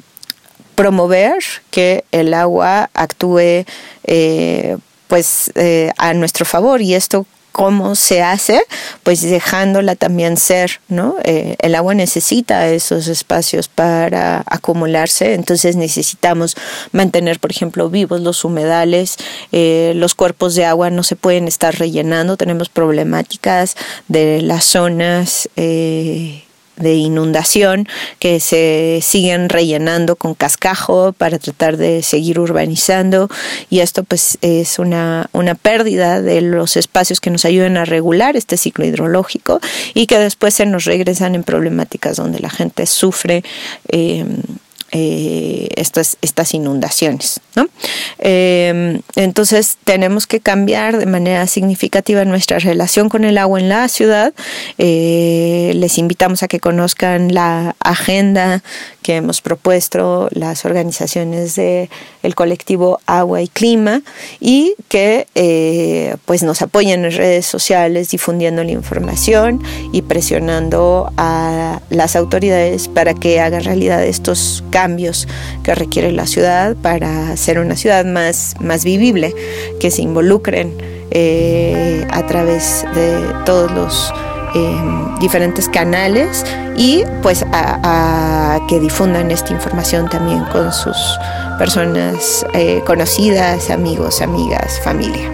promover 0.76 1.38
que 1.72 2.04
el 2.12 2.34
agua 2.34 2.90
actúe 2.94 3.64
eh, 4.04 4.78
pues 5.08 5.50
eh, 5.56 5.94
a 5.98 6.14
nuestro 6.14 6.44
favor. 6.44 6.82
Y 6.82 6.94
esto 6.94 7.26
cómo 7.58 7.96
se 7.96 8.22
hace, 8.22 8.62
pues 9.02 9.24
dejándola 9.24 9.96
también 9.96 10.38
ser, 10.38 10.80
¿no? 10.90 11.16
Eh, 11.24 11.56
el 11.58 11.74
agua 11.74 11.96
necesita 11.96 12.70
esos 12.70 13.08
espacios 13.08 13.68
para 13.68 14.44
acumularse, 14.46 15.34
entonces 15.34 15.76
necesitamos 15.76 16.56
mantener, 16.92 17.40
por 17.40 17.50
ejemplo, 17.50 17.90
vivos 17.90 18.22
los 18.22 18.46
humedales, 18.46 19.18
los 19.52 20.14
cuerpos 20.14 20.54
de 20.54 20.66
agua 20.66 20.92
no 20.92 21.02
se 21.02 21.16
pueden 21.16 21.48
estar 21.48 21.74
rellenando, 21.80 22.38
tenemos 22.38 22.70
problemáticas 22.70 23.76
de 24.08 24.44
las 24.44 24.64
zonas 24.64 25.50
de 26.78 26.96
inundación 26.96 27.88
que 28.20 28.40
se 28.40 29.00
siguen 29.02 29.50
rellenando 29.50 30.16
con 30.16 30.34
cascajo 30.34 31.14
para 31.14 31.40
tratar 31.40 31.78
de 31.78 32.04
seguir 32.04 32.40
urbanizando. 32.40 33.30
Y 33.70 33.80
esto 33.80 34.04
pues 34.04 34.38
es 34.42 34.80
una, 34.80 35.30
una 35.34 35.56
pérdida 35.56 36.22
de 36.22 36.42
los 36.42 36.78
espacios 36.78 37.20
que 37.20 37.30
nos 37.30 37.46
ayudan 37.46 37.78
a 37.78 37.86
regular 37.86 38.36
este 38.36 38.58
ciclo 38.58 38.86
hidrológico 38.86 39.60
y 39.94 40.08
que 40.08 40.20
después 40.20 40.54
se 40.54 40.66
nos 40.66 40.86
regresan 40.86 41.36
en 41.36 41.44
problemáticas 41.44 42.18
donde 42.18 42.40
la 42.40 42.50
gente 42.50 42.86
sufre 42.86 43.44
eh, 43.90 44.26
eh, 44.92 45.68
estas, 45.76 46.18
estas 46.22 46.54
inundaciones. 46.54 47.42
Em, 48.20 49.02
entonces 49.18 49.78
tenemos 49.84 50.28
que 50.28 50.40
cambiar 50.40 50.98
de 50.98 51.06
manera 51.06 51.46
significativa 51.48 52.24
nuestra 52.24 52.60
relación 52.60 53.10
con 53.10 53.26
el 53.26 53.38
agua 53.38 53.60
en 53.60 53.68
la 53.68 53.90
ciudad. 53.90 54.34
Eh, 54.78 55.74
les 55.76 55.98
invitamos 55.98 56.42
a 56.42 56.48
que 56.48 56.62
conozcan 56.62 57.34
la 57.34 57.76
agenda 57.82 58.64
que 59.02 59.18
hemos 59.18 59.42
propuesto 59.42 60.30
las 60.32 60.64
organizaciones 60.64 61.56
del 61.56 61.90
el 62.24 62.36
colectivo 62.36 63.00
Agua 63.06 63.42
y 63.42 63.48
Clima 63.48 64.02
y 64.40 64.76
que 64.88 65.28
eh, 65.36 66.16
pues 66.26 66.44
nos 66.44 66.62
apoyen 66.62 67.06
en 67.06 67.12
redes 67.12 67.46
sociales 67.46 68.10
difundiendo 68.10 68.64
la 68.64 68.72
información 68.72 69.62
y 69.92 70.02
presionando 70.02 71.12
a 71.18 71.82
las 71.90 72.16
autoridades 72.16 72.88
para 72.88 73.14
que 73.14 73.40
hagan 73.42 73.64
realidad 73.64 74.04
estos 74.04 74.64
cambios 74.70 74.77
cambios 74.78 75.28
que 75.64 75.74
requiere 75.74 76.12
la 76.12 76.28
ciudad 76.28 76.76
para 76.76 77.36
ser 77.36 77.58
una 77.58 77.76
ciudad 77.76 78.06
más, 78.06 78.54
más 78.60 78.86
vivible, 78.86 79.34
que 79.80 79.90
se 79.90 80.04
involucren 80.04 80.72
eh, 81.10 82.06
a 82.12 82.28
través 82.28 82.86
de 82.94 83.18
todos 83.44 83.72
los 83.72 84.14
eh, 84.54 84.78
diferentes 85.20 85.68
canales 85.68 86.46
y 86.76 87.04
pues 87.24 87.44
a, 87.52 88.60
que 88.70 88.80
difundan 88.80 89.32
esta 89.32 89.52
información 89.52 90.08
también 90.10 90.44
con 90.52 90.72
sus 90.72 90.96
personas 91.58 92.46
eh, 92.54 92.84
conocidas, 92.86 93.72
amigos, 93.72 94.22
amigas, 94.22 94.80
familia. 94.84 95.28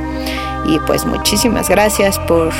Y 0.69 0.79
pues 0.87 1.05
muchísimas 1.05 1.67
gracias 1.67 2.17
por 2.19 2.53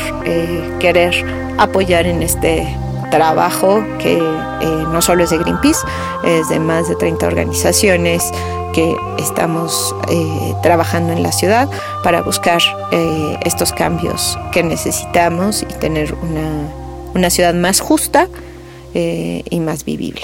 querer 0.82 1.14
apoyar 1.58 2.08
en 2.08 2.22
este 2.24 2.68
trabajo 3.14 3.86
que 4.00 4.18
eh, 4.18 4.84
no 4.92 5.00
solo 5.00 5.24
es 5.24 5.30
de 5.30 5.38
Greenpeace, 5.38 5.86
es 6.24 6.50
de 6.50 6.60
más 6.60 6.90
de 6.90 6.96
30 6.96 7.28
organizaciones 7.28 8.32
que 8.74 8.96
estamos 9.20 9.96
eh, 10.10 10.56
trabajando 10.64 11.14
en 11.14 11.22
la 11.22 11.32
ciudad 11.32 11.70
para 12.04 12.24
buscar 12.24 12.60
eh, 12.92 13.38
estos 13.46 13.72
cambios 13.72 14.40
que 14.52 14.64
necesitamos 14.64 15.62
y 15.62 15.66
tener 15.66 16.16
una, 16.16 16.68
una 17.14 17.30
ciudad 17.30 17.54
más 17.54 17.82
justa 17.82 18.28
y 18.96 19.60
más 19.60 19.86
vivible. 19.86 20.22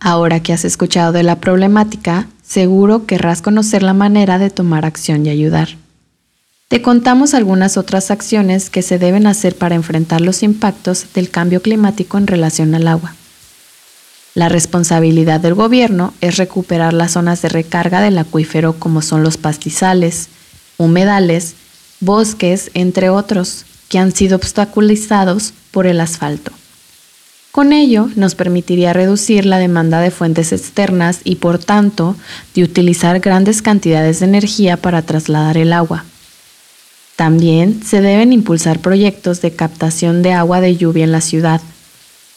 Ahora 0.00 0.40
que 0.40 0.52
has 0.52 0.64
escuchado 0.64 1.12
de 1.12 1.22
la 1.22 1.36
problemática, 1.36 2.26
seguro 2.52 3.06
querrás 3.06 3.40
conocer 3.40 3.82
la 3.82 3.94
manera 3.94 4.38
de 4.38 4.50
tomar 4.50 4.84
acción 4.84 5.24
y 5.24 5.30
ayudar. 5.30 5.70
Te 6.68 6.82
contamos 6.82 7.32
algunas 7.32 7.78
otras 7.78 8.10
acciones 8.10 8.68
que 8.68 8.82
se 8.82 8.98
deben 8.98 9.26
hacer 9.26 9.56
para 9.56 9.74
enfrentar 9.74 10.20
los 10.20 10.42
impactos 10.42 11.06
del 11.14 11.30
cambio 11.30 11.62
climático 11.62 12.18
en 12.18 12.26
relación 12.26 12.74
al 12.74 12.88
agua. 12.88 13.14
La 14.34 14.50
responsabilidad 14.50 15.40
del 15.40 15.54
gobierno 15.54 16.12
es 16.20 16.36
recuperar 16.36 16.92
las 16.92 17.12
zonas 17.12 17.40
de 17.40 17.48
recarga 17.48 18.02
del 18.02 18.18
acuífero 18.18 18.74
como 18.78 19.00
son 19.00 19.22
los 19.22 19.38
pastizales, 19.38 20.28
humedales, 20.76 21.54
bosques, 22.00 22.70
entre 22.74 23.08
otros, 23.08 23.64
que 23.88 23.98
han 23.98 24.12
sido 24.12 24.36
obstaculizados 24.36 25.54
por 25.70 25.86
el 25.86 26.00
asfalto. 26.00 26.52
Con 27.52 27.74
ello 27.74 28.08
nos 28.16 28.34
permitiría 28.34 28.94
reducir 28.94 29.44
la 29.44 29.58
demanda 29.58 30.00
de 30.00 30.10
fuentes 30.10 30.52
externas 30.52 31.20
y 31.22 31.36
por 31.36 31.58
tanto 31.58 32.16
de 32.54 32.64
utilizar 32.64 33.20
grandes 33.20 33.60
cantidades 33.60 34.20
de 34.20 34.26
energía 34.26 34.78
para 34.78 35.02
trasladar 35.02 35.58
el 35.58 35.74
agua. 35.74 36.06
También 37.14 37.82
se 37.84 38.00
deben 38.00 38.32
impulsar 38.32 38.78
proyectos 38.78 39.42
de 39.42 39.52
captación 39.52 40.22
de 40.22 40.32
agua 40.32 40.62
de 40.62 40.78
lluvia 40.78 41.04
en 41.04 41.12
la 41.12 41.20
ciudad. 41.20 41.60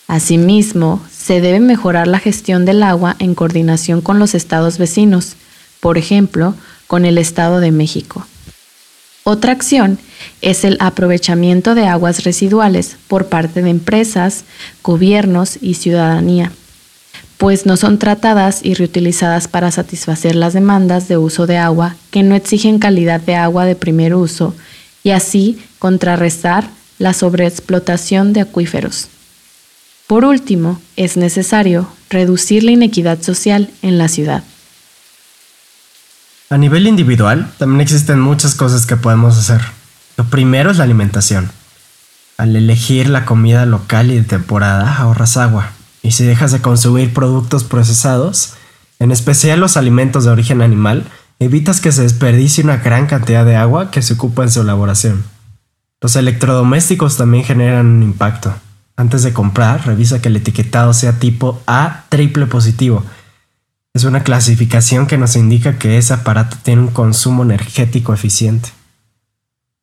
Asimismo, 0.08 1.02
se 1.10 1.40
debe 1.40 1.62
mejorar 1.62 2.10
la 2.10 2.20
gestión 2.20 2.66
del 2.66 2.84
agua 2.84 3.16
en 3.20 3.36
coordinación 3.36 4.02
con 4.02 4.20
los 4.20 4.36
estados 4.36 4.78
vecinos, 4.78 5.38
por 5.80 5.98
ejemplo, 5.98 6.56
con 6.88 7.06
el 7.06 7.18
Estado 7.18 7.62
de 7.62 7.72
México. 7.72 8.28
Otra 9.28 9.54
acción 9.54 9.98
es 10.44 10.64
el 10.66 10.78
aprovechamiento 10.80 11.74
de 11.74 11.88
aguas 11.88 12.24
residuales 12.26 12.98
por 13.08 13.26
parte 13.26 13.64
de 13.64 13.72
empresas, 13.72 14.44
gobiernos 14.84 15.58
y 15.60 15.74
ciudadanía, 15.74 16.52
pues 17.40 17.66
no 17.66 17.76
son 17.76 17.98
tratadas 17.98 18.60
y 18.62 18.76
reutilizadas 18.76 19.48
para 19.48 19.72
satisfacer 19.72 20.36
las 20.36 20.54
demandas 20.54 21.08
de 21.08 21.18
uso 21.18 21.48
de 21.48 21.58
agua 21.58 21.96
que 22.12 22.22
no 22.22 22.36
exigen 22.36 22.78
calidad 22.78 23.20
de 23.20 23.34
agua 23.34 23.66
de 23.66 23.76
primer 23.76 24.14
uso 24.14 24.54
y 25.04 25.10
así 25.10 25.58
contrarrestar 25.80 26.70
la 27.00 27.14
sobreexplotación 27.14 28.32
de 28.32 28.42
acuíferos. 28.42 29.08
Por 30.06 30.24
último, 30.24 30.80
es 30.98 31.18
necesario 31.18 31.88
reducir 32.12 32.64
la 32.64 32.74
inequidad 32.74 33.24
social 33.24 33.72
en 33.82 33.98
la 33.98 34.08
ciudad. 34.08 34.44
A 36.56 36.58
nivel 36.58 36.88
individual, 36.88 37.52
también 37.58 37.82
existen 37.82 38.22
muchas 38.22 38.56
cosas 38.56 38.86
que 38.86 38.96
podemos 38.96 39.38
hacer. 39.38 39.60
Lo 40.16 40.24
primero 40.24 40.72
es 40.72 40.78
la 40.78 40.86
alimentación. 40.86 41.52
Al 42.38 42.56
elegir 42.56 43.10
la 43.10 43.26
comida 43.26 43.66
local 43.66 44.10
y 44.10 44.16
de 44.16 44.24
temporada, 44.24 44.96
ahorras 44.96 45.36
agua. 45.36 45.72
Y 46.02 46.12
si 46.12 46.24
dejas 46.24 46.54
de 46.54 46.62
consumir 46.62 47.14
productos 47.14 47.66
procesados, 47.66 48.54
en 49.00 49.12
especial 49.12 49.60
los 49.60 49.76
alimentos 49.76 50.24
de 50.24 50.32
origen 50.32 50.62
animal, 50.62 51.04
evitas 51.40 51.82
que 51.82 51.92
se 51.92 52.04
desperdicie 52.04 52.64
una 52.64 52.78
gran 52.78 53.08
cantidad 53.08 53.46
de 53.46 53.58
agua 53.58 53.92
que 53.92 54.02
se 54.02 54.14
ocupa 54.14 54.44
en 54.44 54.52
su 54.52 54.62
elaboración. 54.62 55.26
Los 56.00 56.16
electrodomésticos 56.16 57.18
también 57.18 57.44
generan 57.44 57.86
un 57.86 58.04
impacto. 58.04 58.56
Antes 58.96 59.24
de 59.24 59.34
comprar, 59.34 59.86
revisa 59.86 60.22
que 60.22 60.30
el 60.30 60.38
etiquetado 60.38 60.94
sea 60.94 61.20
tipo 61.20 61.62
A 61.68 62.06
triple 62.08 62.46
positivo 62.46 63.04
es 63.96 64.04
una 64.04 64.24
clasificación 64.24 65.08
que 65.08 65.18
nos 65.18 65.38
indica 65.38 65.80
que 65.80 65.98
ese 65.98 66.14
aparato 66.14 66.58
tiene 66.62 66.82
un 66.82 66.90
consumo 66.90 67.44
energético 67.44 68.14
eficiente. 68.14 68.70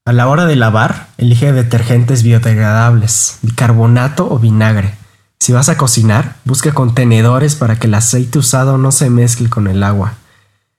A 0.05 0.13
la 0.13 0.29
hora 0.29 0.45
de 0.45 0.55
lavar, 0.55 1.09
elige 1.17 1.51
detergentes 1.51 2.23
biodegradables, 2.23 3.39
bicarbonato 3.41 4.31
o 4.31 4.39
vinagre. 4.39 4.93
Si 5.41 5.55
vas 5.55 5.71
a 5.71 5.79
cocinar, 5.79 6.37
busca 6.45 6.75
contenedores 6.75 7.55
para 7.55 7.79
que 7.79 7.87
el 7.87 7.95
aceite 7.95 8.39
usado 8.39 8.77
no 8.77 8.93
se 8.93 9.09
mezcle 9.09 9.49
con 9.49 9.67
el 9.67 9.83
agua. 9.83 10.13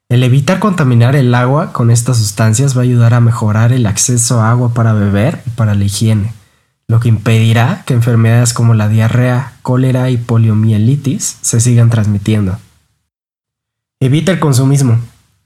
El 0.10 0.22
evitar 0.22 0.60
contaminar 0.60 1.16
el 1.16 1.34
agua 1.34 1.74
con 1.74 1.90
estas 1.90 2.20
sustancias 2.20 2.78
va 2.78 2.82
a 2.82 2.84
ayudar 2.84 3.16
a 3.16 3.20
mejorar 3.20 3.74
el 3.74 3.88
acceso 3.88 4.42
a 4.42 4.52
agua 4.52 4.76
para 4.76 4.94
beber 4.94 5.42
y 5.48 5.50
para 5.50 5.74
la 5.74 5.86
higiene, 5.86 6.34
lo 6.88 7.00
que 7.00 7.10
impedirá 7.10 7.82
que 7.88 7.96
enfermedades 7.96 8.54
como 8.54 8.76
la 8.76 8.90
diarrea, 8.90 9.54
cólera 9.64 10.12
y 10.12 10.18
poliomielitis 10.18 11.38
se 11.42 11.60
sigan 11.60 11.90
transmitiendo. 11.90 12.60
Evita 14.04 14.34
el 14.34 14.40
consumismo. 14.42 15.00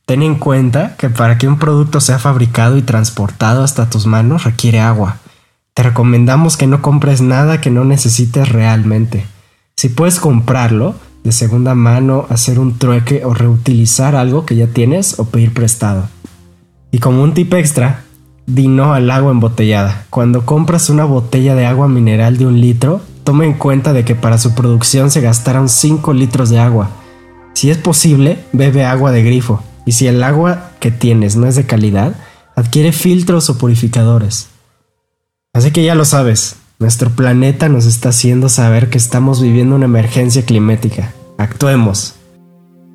Ten 0.08 0.24
en 0.24 0.34
cuenta 0.34 0.96
que 0.98 1.12
para 1.12 1.38
que 1.38 1.48
un 1.48 1.60
producto 1.60 2.02
sea 2.02 2.18
fabricado 2.18 2.76
y 2.76 2.82
transportado 2.82 3.64
hasta 3.64 3.88
tus 3.88 4.08
manos 4.08 4.46
requiere 4.46 4.80
agua. 4.80 5.18
Te 5.76 5.84
recomendamos 5.84 6.58
que 6.58 6.66
no 6.66 6.82
compres 6.82 7.22
nada 7.22 7.62
que 7.62 7.70
no 7.70 7.86
necesites 7.86 8.50
realmente. 8.50 9.28
Si 9.76 9.90
puedes 9.90 10.20
comprarlo 10.20 10.96
de 11.24 11.34
segunda 11.34 11.76
mano, 11.76 12.26
hacer 12.32 12.58
un 12.58 12.80
trueque 12.80 13.24
o 13.26 13.36
reutilizar 13.36 14.16
algo 14.16 14.44
que 14.44 14.56
ya 14.56 14.66
tienes 14.66 15.20
o 15.20 15.26
pedir 15.26 15.54
prestado. 15.54 16.10
Y 16.90 16.98
como 16.98 17.22
un 17.22 17.36
tip 17.36 17.54
extra, 17.54 18.06
di 18.48 18.70
no 18.70 18.96
al 18.96 19.12
agua 19.12 19.30
embotellada. 19.30 20.08
Cuando 20.10 20.48
compras 20.48 20.90
una 20.90 21.06
botella 21.06 21.54
de 21.54 21.68
agua 21.68 21.88
mineral 21.88 22.40
de 22.40 22.48
un 22.48 22.60
litro, 22.60 23.02
toma 23.24 23.46
en 23.46 23.54
cuenta 23.54 23.94
de 23.94 24.04
que 24.04 24.16
para 24.16 24.40
su 24.40 24.56
producción 24.56 25.12
se 25.12 25.22
gastaron 25.22 25.70
5 25.70 26.12
litros 26.14 26.50
de 26.50 26.58
agua 26.58 26.90
si 27.58 27.72
es 27.72 27.80
posible, 27.80 28.38
bebe 28.54 28.86
agua 28.86 29.12
de 29.12 29.24
grifo. 29.24 29.64
Y 29.84 29.94
si 29.94 30.06
el 30.06 30.22
agua 30.22 30.74
que 30.80 30.92
tienes 30.92 31.38
no 31.38 31.48
es 31.48 31.56
de 31.56 31.66
calidad, 31.66 32.14
adquiere 32.56 32.92
filtros 32.92 33.50
o 33.50 33.58
purificadores. 33.58 34.50
Así 35.54 35.72
que 35.72 35.84
ya 35.84 35.96
lo 35.96 36.06
sabes, 36.06 36.58
nuestro 36.78 37.10
planeta 37.10 37.68
nos 37.68 37.88
está 37.88 38.10
haciendo 38.10 38.48
saber 38.48 38.92
que 38.92 39.00
estamos 39.00 39.42
viviendo 39.42 39.76
una 39.76 39.86
emergencia 39.86 40.46
climática. 40.46 41.16
Actuemos. 41.40 42.14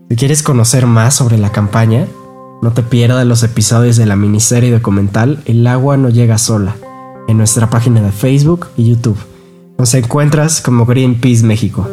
Si 0.08 0.14
quieres 0.14 0.44
conocer 0.44 0.86
más 0.86 1.12
sobre 1.16 1.38
la 1.38 1.50
campaña, 1.50 2.06
no 2.62 2.72
te 2.72 2.84
pierdas 2.84 3.26
los 3.26 3.42
episodios 3.42 3.96
de 3.96 4.06
la 4.06 4.14
miniserie 4.14 4.70
documental 4.70 5.42
El 5.44 5.66
agua 5.66 5.96
no 5.96 6.08
llega 6.08 6.38
sola, 6.38 6.76
en 7.26 7.36
nuestra 7.36 7.68
página 7.68 8.00
de 8.00 8.12
Facebook 8.12 8.68
y 8.76 8.90
YouTube. 8.90 9.18
Nos 9.76 9.92
encuentras 9.94 10.60
como 10.60 10.86
Greenpeace 10.86 11.42
México. 11.42 11.88